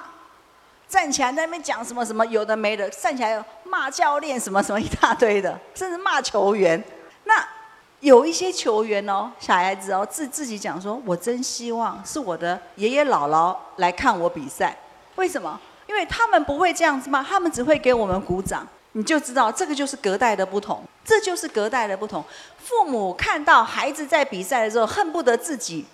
[0.89, 6.83] 站起来在那边讲什么什么有的没的，站起来骂教练什么什么一大堆的，甚至骂球员。
[7.25, 7.47] 那
[8.03, 14.77] 有一些球员哦，小孩子哦，自自己讲说，我真希望是我的爷爷姥姥来看我比赛。
[15.15, 15.57] 为什么？
[15.87, 18.67] 因为他们不会这样子骂，他们只会给我们鼓掌。
[18.91, 22.21] 你就知道这个就是隔代的不同，这就是隔代的不同。
[22.57, 25.85] 父母看到孩子在比赛的时候，恨不得自己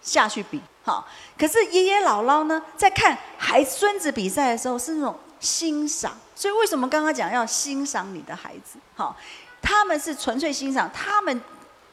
[0.00, 1.06] 下去比，好。
[1.38, 6.16] 可是爷爷姥姥呢，在看孩孙子比赛的时候，是那种欣赏。
[6.34, 8.78] 所以为什么刚刚讲要欣赏你的孩子？
[8.94, 9.14] 好，
[9.62, 10.90] 他们是纯粹欣赏。
[10.92, 11.40] 他们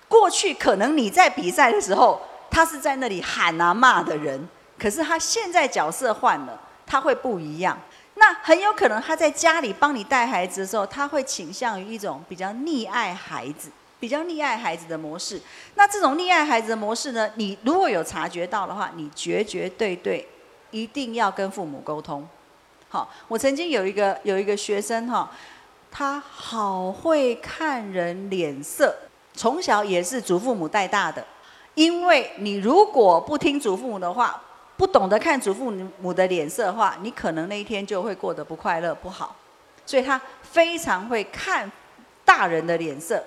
[0.08, 4.48] 过去可能你在比赛的时候，他是在那里喊啊骂的人，
[4.78, 7.78] 可是他现在角色换了，他会不一样。
[8.16, 15.40] 那很有可能他在家里帮你带孩子的时候，他会倾向于一种比较溺爱孩子、比较溺爱孩子的模式。
[15.76, 20.28] 那这种溺爱孩子的模式呢，你如果有察觉到的话，你绝绝对对
[20.72, 22.28] 一定要跟父母沟通。
[22.90, 25.30] 好，我曾经有一个有一个学生哈，
[25.92, 28.96] 他好会看人脸色，
[29.34, 31.26] 从小也是祖父母带大的。
[31.74, 34.42] 因为你如果不听祖父母的话，
[34.76, 35.72] 不懂得看祖父
[36.02, 39.36] 母的脸色的话，你可能那一天就会过得不快乐、不好。
[39.86, 41.72] 所以他非常会看
[42.26, 43.24] 大人的脸色，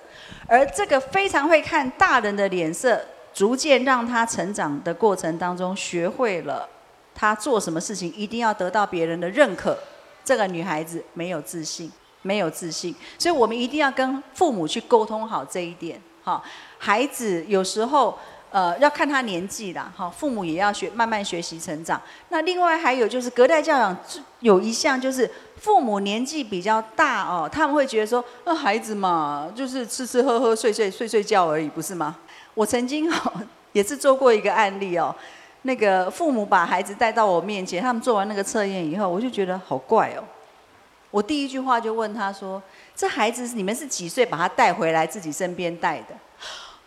[0.46, 3.00] 而这个非常会看大人的脸色，
[3.32, 6.68] 逐渐让他成长的过程当中，学会了
[7.14, 9.78] 他做什么事情一定要得到别人的认可。
[10.22, 11.90] 这个女孩子没有自信，
[12.22, 16.00] 没有自信，所以我们一定要跟父母去沟通好这一点。
[16.22, 16.42] 哈，
[16.78, 18.18] 孩子有时候。
[18.52, 22.02] 呃，要看他年纪啦，哈，父母也要学慢慢学习成长。
[22.30, 23.96] 那另外还有就是隔代教养，
[24.40, 32.16] 有一项就是父母年纪比较大哦，他们会觉得说，那孩子嘛，就是吃吃喝喝睡睡睡睡觉而已，不是吗？
[32.54, 33.32] 我曾经哦
[33.70, 35.14] 也是做过一个案例哦，
[35.62, 40.24] 那个父母把孩子带到我面前，他们做完那个测验以后，我就觉得好怪哦。
[41.10, 42.62] 我第一句话就问他说
[42.94, 46.14] ：“这孩子你们是几岁把他带回来自己身边带的？”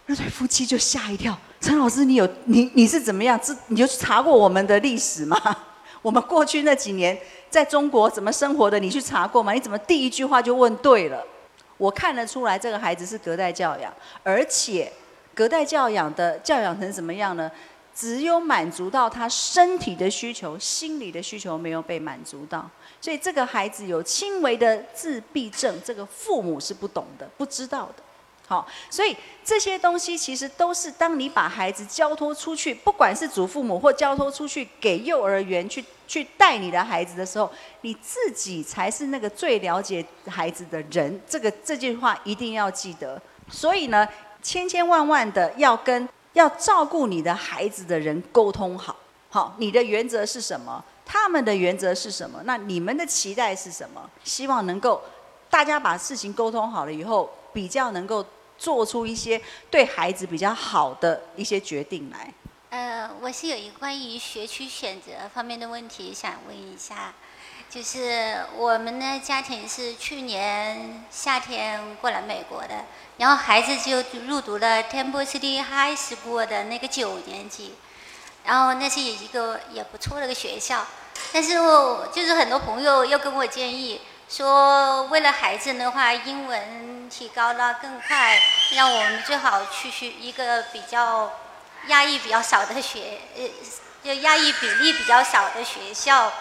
[0.05, 1.37] 那对夫妻就吓一跳。
[1.61, 3.39] 陈老师，你有你你是怎么样？
[3.41, 5.37] 这你就查过我们的历史吗？
[6.01, 7.17] 我们过去那几年
[7.49, 8.77] 在中国怎么生活的？
[8.79, 9.53] 你去查过吗？
[9.53, 11.23] 你怎么第一句话就问对了？
[11.77, 13.93] 我看得出来，这个孩子是隔代教养，
[14.23, 14.91] 而且
[15.33, 17.49] 隔代教养的教养成什么样呢？
[17.95, 22.69] 只有满足到他身体的需求，心理的需求没有被满足到，
[22.99, 28.03] 所以这个孩子有轻微的自闭症，这个父母是不懂的，不知道的。
[28.45, 37.49] 好，所以这些东西其实都是当你把孩子交托出去，不管是祖父母或交托出去给幼儿园去去带你的孩子的时候，
[37.81, 41.19] 你自己才是那个最了解孩子的人。
[41.27, 43.19] 这个这句话一定要记得。
[43.49, 44.05] 所以呢，
[44.41, 48.95] 千千万万的要跟要照顾你的孩子的人沟通好。
[49.29, 50.83] 好，你的原则是什么？
[51.05, 52.41] 他们的原则是什么？
[52.43, 54.09] 那你们的期待是什么？
[54.23, 55.01] 希望能够
[55.49, 57.31] 大家把事情沟通好了以后。
[57.53, 58.25] 比较能够
[58.57, 62.33] 做出一些对孩子比较好的一些决定来。
[62.71, 67.13] 呃，我是有一个关于学区选择方面的问题想问一下，
[67.73, 72.85] 就是我们的家庭是去年夏天过来美国的，
[73.17, 73.97] 然后孩子就
[74.27, 77.73] 入读了 Temple City High School 的那个九年级，
[78.45, 80.85] 然后那是一个也不错的个学校，
[81.31, 84.01] 但是我就是很多朋友又跟我建议。
[84.29, 88.39] 说为了孩子的话，英文提高了更快，
[88.75, 91.31] 让我们最好去学一个比较
[91.87, 93.49] 压抑比较少的学，呃，
[94.03, 96.31] 就压抑比例比较少的学校。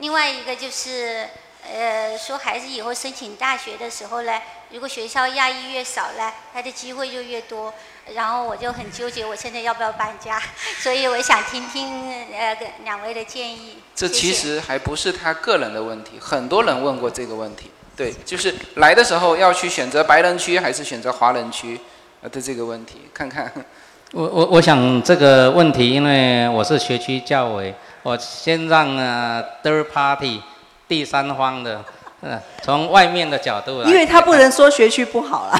[0.00, 1.28] 另外一个就是，
[1.70, 4.32] 呃，说孩子以后申请大学的时候呢，
[4.70, 7.72] 如果学校压抑越少呢，他的机会就越多。
[8.14, 10.40] 然后我就很纠结，我现在要不要搬家？
[10.82, 13.76] 所以我想听听呃两位的建议。
[13.94, 17.70] 这其实还不是他个人的问题，很多人问过这个问题。
[17.94, 21.78] 对，就是来的时候要去选择白人区还是选择华人区
[22.22, 23.52] 的这个问题，看看。
[24.12, 27.72] 我我我想这个问题，因为我是学区教委，
[28.02, 30.40] 我先让呃 third party
[30.88, 31.84] 第三方的，
[32.20, 33.88] 呃从外面的角度来。
[33.88, 35.58] 因为他不能说学区不好了。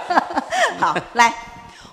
[0.78, 1.32] 好，来。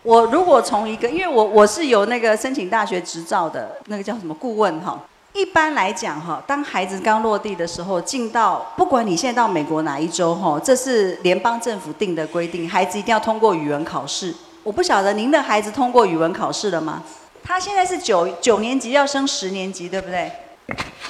[0.04, 4.98] 我如果从一个，因为我我是有那个申请大学执照的那个叫什么顾问哈。
[5.34, 14.34] 一般来讲哈，当孩子刚落地的时候，进到不管你现在到美国哪一州哈，这是联邦政府定的规定，孩子一定要通过语文考试。
[14.64, 17.04] 我不晓得您的孩子通过语文考试了吗？
[17.48, 20.30] 他现在是九九年级要升十年级，对不对？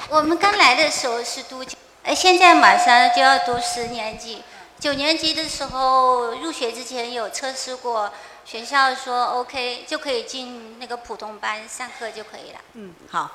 [0.07, 1.65] 我们刚来的时候是读，
[2.03, 4.43] 呃，现在马上就要读十年级。
[4.79, 8.11] 九年级的时候入学之前有测试过。
[8.45, 12.59] 学校说 OK 就可以进那个普通班上课就可以了。
[12.75, 13.31] 嗯，好。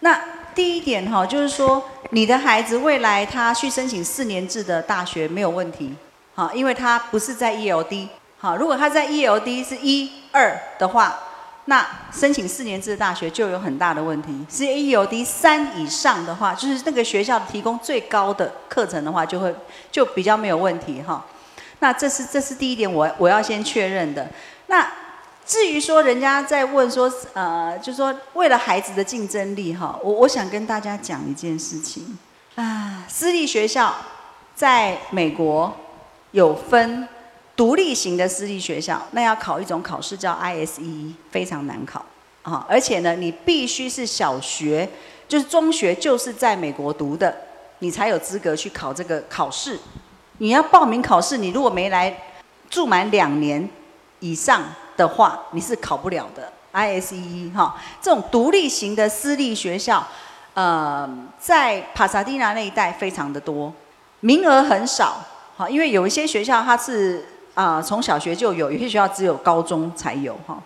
[0.00, 0.22] 那
[0.54, 5.92] 第一点哈，就是说你的孩子未来他去申请四年制的大学没有问题，
[6.36, 8.08] 好，因为他不是在 ELD。
[8.38, 11.18] 好，如果他在 ELD 是一二的话，
[11.66, 14.46] 那申请四年制的大学就有很大的问题。
[14.50, 19.54] 是 EOD 三以上的话，就是那个学校提供最高的课程的话，就会
[19.90, 21.24] 就比较没有问题哈。
[21.80, 24.28] 那这是这是第一点，我我要先确认的。
[24.66, 24.86] 那
[25.46, 32.18] 至于说人家在问说，呃，就说为了孩子的竞争力哈，我我想跟大家讲一件事情
[32.54, 33.94] 啊，私立学校
[34.54, 35.74] 在美国
[36.30, 37.06] 有分
[37.56, 42.04] 独立型的私立学校，那要考一种考试叫 ISE，非常难考
[42.42, 44.88] 啊，而且呢，你必须是小学，
[45.28, 47.34] 就是中学就是在美国读的，
[47.78, 49.78] 你才有资格去考这个考试。
[50.38, 52.14] 你要报名考试，你如果没来
[52.68, 53.68] 住满两年
[54.18, 54.62] 以上
[54.96, 56.52] 的话，你是考不了的。
[56.72, 60.04] ISE 哈，这种独立型的私立学校，
[60.54, 63.72] 呃，在帕萨蒂纳那一带非常的多，
[64.18, 65.24] 名额很少。
[65.56, 67.24] 好，因为有一些学校它是
[67.54, 70.62] 啊从小学就有，有些学校只有高中才有哈。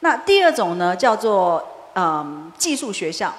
[0.00, 3.32] 那第二种呢，叫做嗯寄宿学校，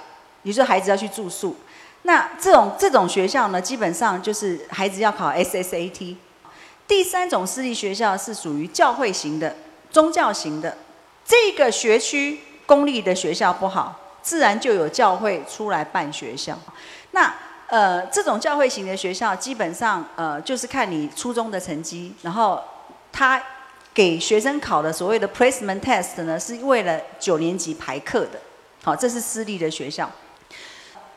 [0.43, 1.55] 也就是孩子要去住宿。
[2.03, 6.15] 那这种这种学校呢，基本上就是孩子要考 SSAT。
[6.87, 9.55] 第三种私立学校是属于教会型的、
[9.91, 10.77] 宗教型的。
[11.25, 16.57] 这个学区公立的学校不好，自然就有教会出来办学校。
[17.11, 17.33] 那
[17.67, 22.63] 呃，这种教会型的学校，基本上呃，就是看你初中的成绩，然后
[23.17, 23.41] 他
[23.95, 28.39] 给学生考的所谓的 placement test 呢，是为了九年级排课的。
[28.83, 30.07] 好，这是私立的学校。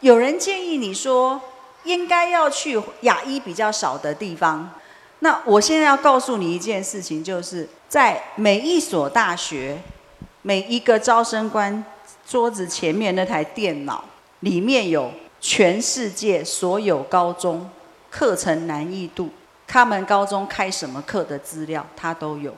[0.01, 1.38] 有人建议你说，
[1.84, 4.70] 应该要去亚裔比较少的地方。
[5.18, 9.78] 那我现在要告诉你一件事情，就是在每一所大学，
[10.40, 11.84] 每一个招生官
[12.26, 14.03] 桌子前面那台电脑
[14.38, 17.68] 里面有全世界所有高中
[18.09, 19.28] 课程难易度，
[19.71, 22.53] 他们高中开什么课的资料，他都有。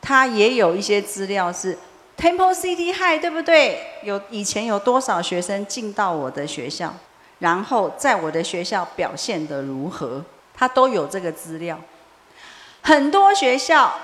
[0.00, 1.76] 他也有一些资料是。
[2.16, 3.80] Temple City High 对不对？
[4.02, 6.92] 有以前有多少学生进到我的学校，
[7.38, 10.22] 然后在我的学校表现的如何，
[10.54, 11.78] 他都有这个资料。
[12.82, 13.94] 很多学校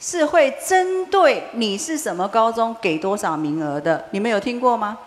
[0.00, 4.98] 是会针对你是什么高中给多少名额的，你们有听过吗？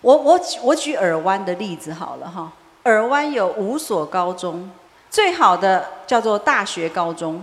[0.00, 2.50] 我我我举耳湾的例子好了哈，
[2.84, 4.70] 耳湾有五所高中，
[5.10, 7.42] 最好的叫做大学高中。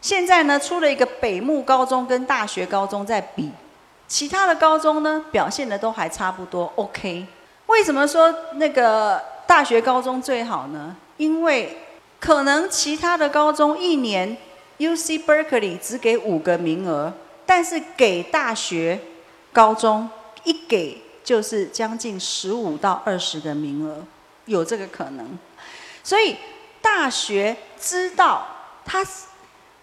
[0.00, 3.50] 现在呢，出了一个北木高中跟大学高中在比，
[4.06, 7.26] 其他的高中呢表现的都还差不多，OK。
[7.66, 10.94] 为什么说那个大学高中最好呢？
[11.16, 11.78] 因为
[12.20, 14.36] 可能其他的高中一年
[14.78, 17.12] ，UC Berkeley 只给五个名额，
[17.44, 19.00] 但是给大学
[19.52, 20.08] 高中
[20.44, 24.04] 一给就是将近十五到二十个名额，
[24.44, 25.36] 有这个可能。
[26.04, 26.36] 所以
[26.80, 28.46] 大学知道
[28.84, 29.04] 他。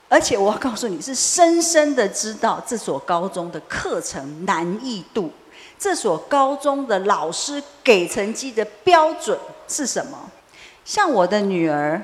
[0.09, 5.31] 而且我要告诉你是深深的知道这所高中的课程难易度，
[5.79, 9.35] 这所高中的老师给成绩的标准
[9.67, 10.29] 是什么？
[10.85, 11.99] 像我的女儿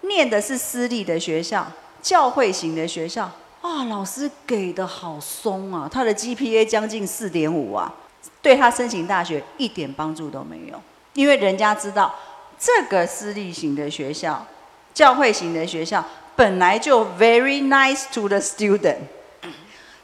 [0.00, 1.64] 念的是私立的学校，
[2.02, 3.30] 教会型的学校，
[3.60, 7.94] 啊，老师给的好松啊，她的 GPA 将近四点五啊，
[8.40, 10.82] 对她申请大学一点帮助都没有，
[11.12, 12.12] 因为人家知道
[12.64, 14.46] 这个私立型的学校，
[14.94, 16.04] 教会型的学校。
[16.36, 18.96] 本来就 very nice to the student，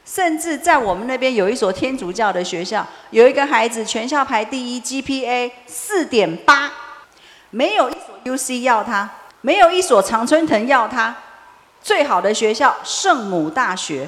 [0.05, 6.71] 甚至在我们那边有一所天主教的学校，有一个孩子全校排第一，GPA 四点八，
[7.49, 9.09] 没有一所 UC 要他，
[9.41, 11.15] 没有一所常春藤要他，
[11.81, 14.07] 最好的学校圣母大学，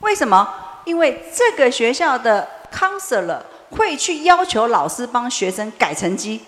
[0.00, 0.48] 为什么？
[0.84, 3.40] 因为这个学校的 counselor
[3.70, 6.40] 会去要求老师帮学生改成绩，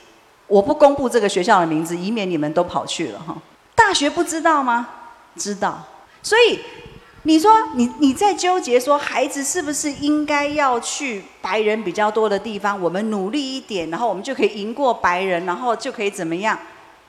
[0.48, 3.36] 我不公布这个学校的名字，以免你们都跑去了哈。
[3.74, 4.88] 大学不知道吗？
[5.36, 5.80] 知道。
[6.22, 6.58] 所以
[7.22, 12.80] 你说你你在纠结说孩子是不是应该要去白人比较多的地方？
[12.80, 16.58] 我们努力一点，然后我们就可以赢过白人，然后就可以怎么样？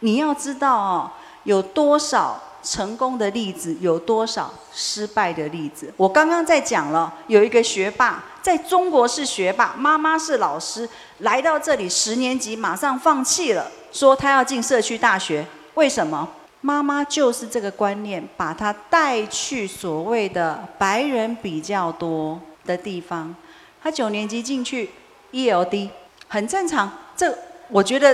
[0.01, 1.11] 你要知道哦，
[1.43, 5.91] 有多少成功的例子，有多少失败的例子。
[5.97, 10.87] 我刚刚在讲了，有一个学霸在中国是学霸，妈妈是老师，
[11.19, 16.27] 来到这里十年级马上放弃了，说他要进社区大学，为什么？
[16.61, 23.33] 妈妈就是这个观念，把他带去所谓的白人比较多的地方。
[23.81, 24.89] 他九年级进去
[25.31, 25.89] ELD
[26.27, 27.33] 很正常，这
[27.69, 28.13] 我觉得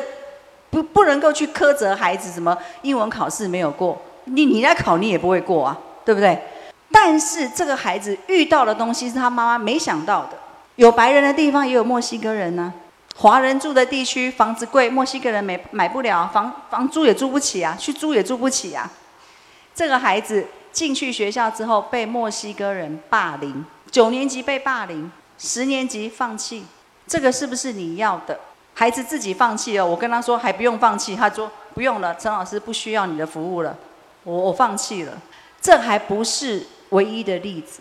[0.70, 5.76] 不不能够去苛责孩子什么英文考试没有过，你你来考你也不会过啊，
[6.06, 6.40] 对不对？
[6.92, 10.38] 但是这个孩子遇到的东西是他妈妈没想到的，
[10.76, 12.72] 有白人的地方也有墨西哥人呢。
[13.18, 18.92] 华人住的地区房子贵，墨西哥人没买不了房，房租也租不起啊，去租也租不起啊。
[19.74, 26.66] 这个孩子进去学校之后被墨西哥人霸凌，九年级被霸凌，十年级放弃，
[27.08, 28.38] 这个是不是你要的？
[28.74, 33.78] 孩子自己放弃了，我跟他说还不用放弃，他说不用了，陈老师不需要你的服务了，
[34.24, 35.14] 我我放弃了。
[35.62, 37.80] 这还不是唯一的例子，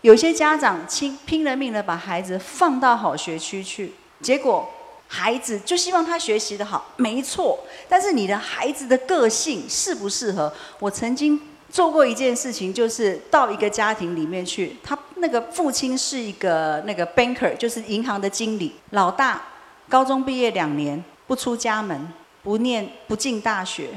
[0.00, 3.94] 有些家长拼拼了命的把孩子放到好学区去，
[4.24, 4.66] 结果
[5.06, 7.58] 孩子就希望他学习的好，没错。
[7.88, 10.50] 但是你的孩子的个性适不适合？
[10.78, 11.38] 我曾经
[11.70, 19.42] 做过一件事情，就是到一个家庭里面去，他那个父亲是一个那个 banker，就是银行的经理，老大。
[19.86, 22.10] 高中毕业两年，不出家门，
[22.42, 23.90] 不念不进大学，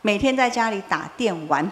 [0.00, 1.70] 每天在家里打电玩。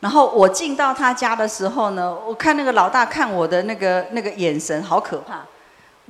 [0.00, 5.46] 然后我进到他家的时候呢，我看那个老大看我的那个那个眼神好可怕。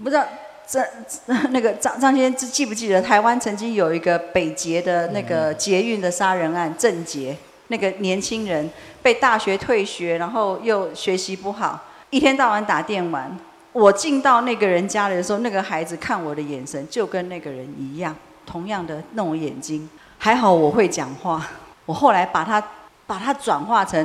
[0.03, 0.25] 不知道
[0.69, 0.85] 这
[1.51, 7.37] 那个张张先生记不记得台湾曾经有一个北捷的那个捷运的杀人案，郑捷
[7.69, 8.69] 那个年轻人
[9.03, 13.37] 被大学退学，然后又学习不好，一天到晚打电玩。
[13.73, 18.17] 我进到那个人家里的时候，那个孩子看我的眼神就跟那个人一样，
[18.47, 19.89] 同样的那种眼睛。
[20.19, 21.47] 还好我会讲话，
[21.85, 22.63] 我后来把他
[23.07, 24.05] 把他转化成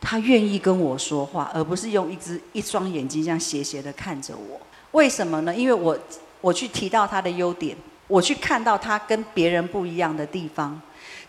[0.00, 4.58] 他愿意跟我说话，而不是用一只一双眼睛这样斜斜的看着我。
[4.92, 5.54] 为什么呢？
[5.54, 5.98] 因为我
[6.40, 7.76] 我去提到他的优点，
[8.06, 10.80] 我去看到他跟别人不一样的地方。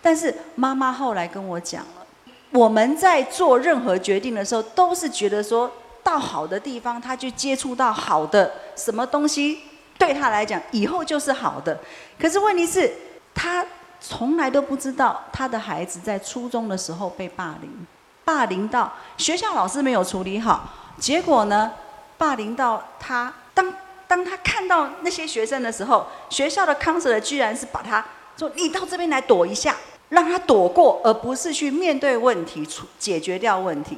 [0.02, 2.06] 但是妈妈后来跟我讲了，
[2.52, 5.72] 我们在做任何决定的时候，都是觉得说。
[6.04, 9.60] 到好的地方，他就接触到好的什么东西，
[10.00, 11.80] 对他来讲以后就是好的。
[12.20, 12.92] 可是问题是，
[13.36, 13.64] 他
[14.00, 17.70] 从来都不知道他的孩子在初中的时候被霸凌，
[18.26, 20.68] 霸凌到学校老师没有处理好，
[20.98, 21.72] 结果呢，
[22.18, 23.32] 霸凌到他
[23.62, 23.74] 当
[24.08, 28.04] 当他看到那些学生的时候，学校的 counselor 居然是把他
[28.38, 29.76] 说你到这边来躲一下，
[30.10, 33.98] 让他躲过，而不是去面对问题，处解决掉问题。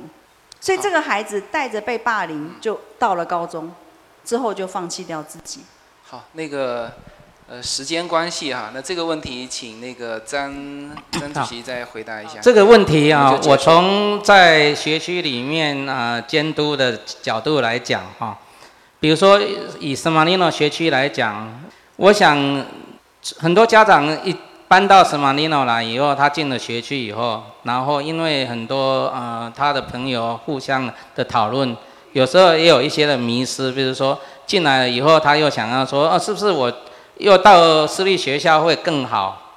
[0.60, 3.74] 所以这个孩子带着被霸凌，就到了高中，
[4.24, 5.62] 之后就放弃掉自己。
[6.04, 6.92] 好，那个
[7.50, 10.54] 呃时间关系哈，那这个问题请那个张
[11.12, 12.40] 张主席再回答一下。
[12.42, 18.38] 这个问题啊，我从在学区里面啊监督的角度来讲哈，
[19.04, 19.38] 比如说
[19.82, 21.62] 以圣马力诺学区来讲，
[21.98, 22.66] 我想
[23.38, 24.34] 很多家长一。
[24.66, 31.78] 搬到圣马力诺来以后，他进了学区以后，然后因为很多呃他的朋友互相的讨论，
[32.14, 34.18] 有时候也有一些的迷失，比如说
[34.48, 36.74] 进来了以后，他又想要说，哦，是不是我
[37.18, 39.52] 又到私立学校会更好？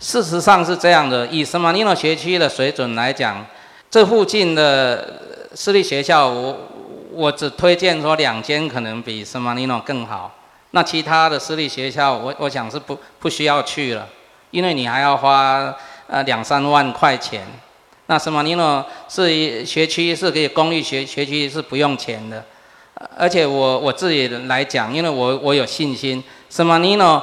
[0.00, 3.46] 事实上是这样的，以圣马力诺学区的水准来讲，
[3.88, 5.20] 这附近的
[5.54, 6.56] 私立学校，我
[7.18, 10.32] 我只推荐说两间可能比圣马尼诺更好，
[10.70, 14.06] 那其他的私立学校，我我想是不不需要去了。
[14.52, 15.74] 因为你还要花
[16.06, 17.44] 呃两三万块钱，
[18.06, 22.44] 那圣马尼诺是一学区是可以公立学学区是不用钱的，
[23.16, 27.20] 而且我我自己来讲，因为我我有信心，圣马尼诺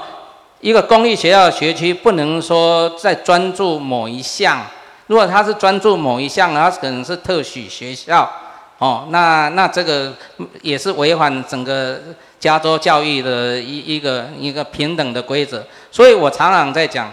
[0.60, 4.62] 一个公立学校的学区不能说在专注某一项，
[5.08, 8.30] 如果他是专注某一项，他可能是特许学校，
[8.78, 10.14] 哦，那那这个
[10.62, 12.00] 也是违反整个。
[12.38, 17.12] 加州教育的一一个一个平等的规则，所以我常常在讲，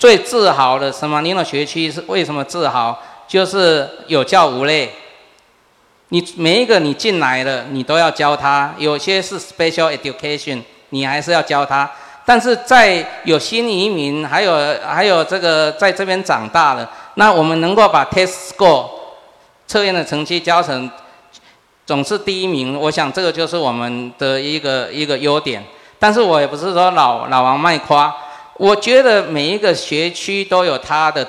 [0.00, 1.20] 最自豪的什么？
[1.20, 2.98] 尼诺学区是为什么自豪？
[3.28, 4.90] 就是有教无类。
[6.08, 8.74] 你每一个你进来了，你都要教他。
[8.76, 11.88] 有些是 special education，你还是要教他。
[12.24, 18.88] 但是在有新移民，还有还有这个在这边长大了，那我们能够把 test score
[19.66, 20.90] 测验的成绩教成。
[21.86, 25.62] 总是第一名，我想这个就是我们的一个一个优点。
[25.98, 28.14] 但是我也不是说老老王卖夸，
[28.56, 31.26] 我觉得每一个学区都有它的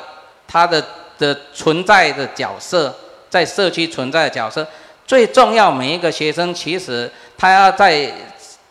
[0.48, 0.82] 它的
[1.18, 2.96] 的存在的角色，
[3.30, 4.66] 在社区存在的角色。
[5.06, 8.10] 最重要，每一个学生其实他要在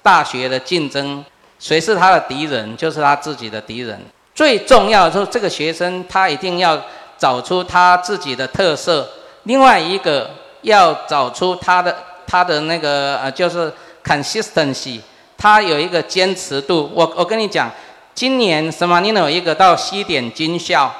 [0.03, 1.23] 大学的竞争，
[1.59, 4.01] 谁是他的敌人，就是他自己的敌人。
[4.35, 6.81] 最重要的是，这个学生他一定要
[7.19, 9.07] 找出他自己的特色。
[9.45, 10.29] 另外一个。
[10.65, 11.95] 要找出他的
[12.27, 13.71] 他的那个呃，就是
[14.03, 14.99] consistency，
[15.37, 16.91] 他有一个坚持度。
[16.95, 17.71] 我我跟你讲，
[18.15, 18.99] 今年什么？
[19.01, 20.91] 你有一个到西点军校，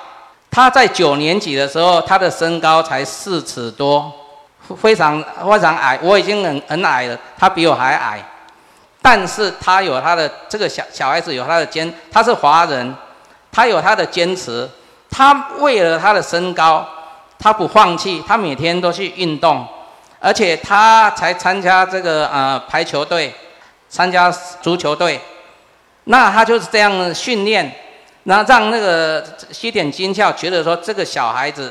[0.51, 4.13] 他在九年级的时候，他的身高才四尺多，
[4.77, 5.19] 非常
[5.51, 5.99] 非常矮。
[6.03, 8.23] 我已经很很矮了，他比我还矮，
[9.01, 12.95] 但是他有他的这个小小孩子有他的坚，他是华人，
[13.51, 14.69] 他有他的坚持，
[15.09, 16.87] 他为了他的身高。
[17.45, 19.67] 他不放弃，他每天都去运动，
[20.19, 23.35] 而且他才参加这个呃排球队，
[23.87, 24.31] 参加
[24.63, 25.21] 足球队，
[26.05, 27.71] 那他就是这样训练，
[28.23, 29.23] 那让那个
[29.53, 31.71] 西点军校觉得说这个小孩子，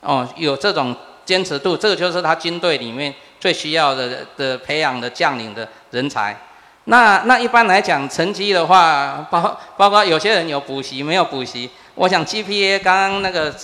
[0.00, 6.34] 哦有这种坚持度，这个就是他军队里面最需要的的培养的将领的人才。
[6.84, 11.68] 那那一般来讲，成绩的话，包包括有些人有补习，没有补习。
[11.94, 13.54] 我想 GPA 刚刚那个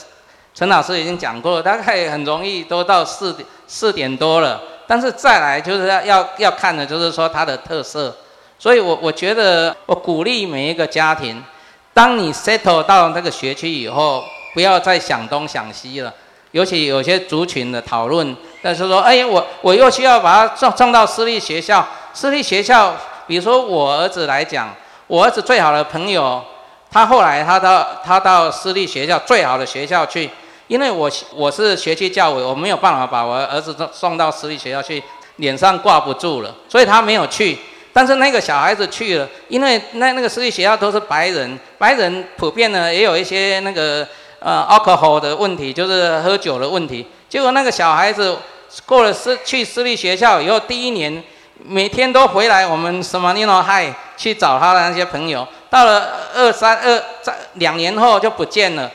[0.56, 4.58] 陈老师已经讲过了，大概很容易都到四点四点多了。
[4.86, 8.16] 但是再来就是要要要看的就是说它的特色。
[8.58, 11.44] 所以我我觉得我鼓励每一个家庭，
[11.92, 14.24] 当你 settle 到那个学区以后，
[14.54, 16.10] 不要再想东想西了。
[16.52, 22.96] 尤其有些族群的讨论，但是说，哎，我我又需要把他送送到私立学校，私立学校。
[23.26, 24.74] 比如说我儿子来讲，
[25.06, 26.42] 我儿子最好的朋友，
[26.90, 30.30] 他后来他到他到私立学校最好的学校去，
[30.68, 35.02] 因为我我是学区教委，我没有办法把我儿子送送到私立学校去，
[35.36, 37.58] 脸上挂不住了，所以他没有去。
[37.92, 44.06] 但是那个小孩子去了，因为那那个私立学校都是白人，白人普遍呢也有一些那个
[44.40, 47.06] 呃 alcohol 的问题，就是喝酒的问题。
[47.28, 48.36] 结果那个小孩子
[48.84, 51.22] 过了私去私立学校以后，第一年。
[51.64, 55.48] 每天都回来，我们什么尼诺嗨去找他的那些朋友。
[55.70, 58.88] 到了二三二在两年后就不见了。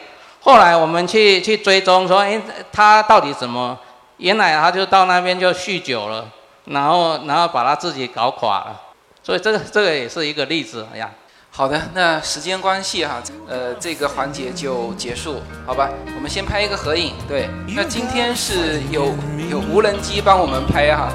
[0.43, 2.41] 后来我们去去追踪，说哎，
[2.71, 3.77] 他到底怎么？
[4.17, 6.27] 原来他就到那边就酗酒了，
[6.65, 8.81] 然后然后把他自己搞垮了。
[9.23, 11.09] 所以这个这个也是一个例子哎呀。
[11.53, 15.89] 好的，那时间关系哈，呃，这个环节就结束，好吧？
[16.15, 17.13] 我们先拍一个合影。
[17.27, 19.13] 对，那今天是有
[19.49, 21.11] 有无人机帮我们拍哈。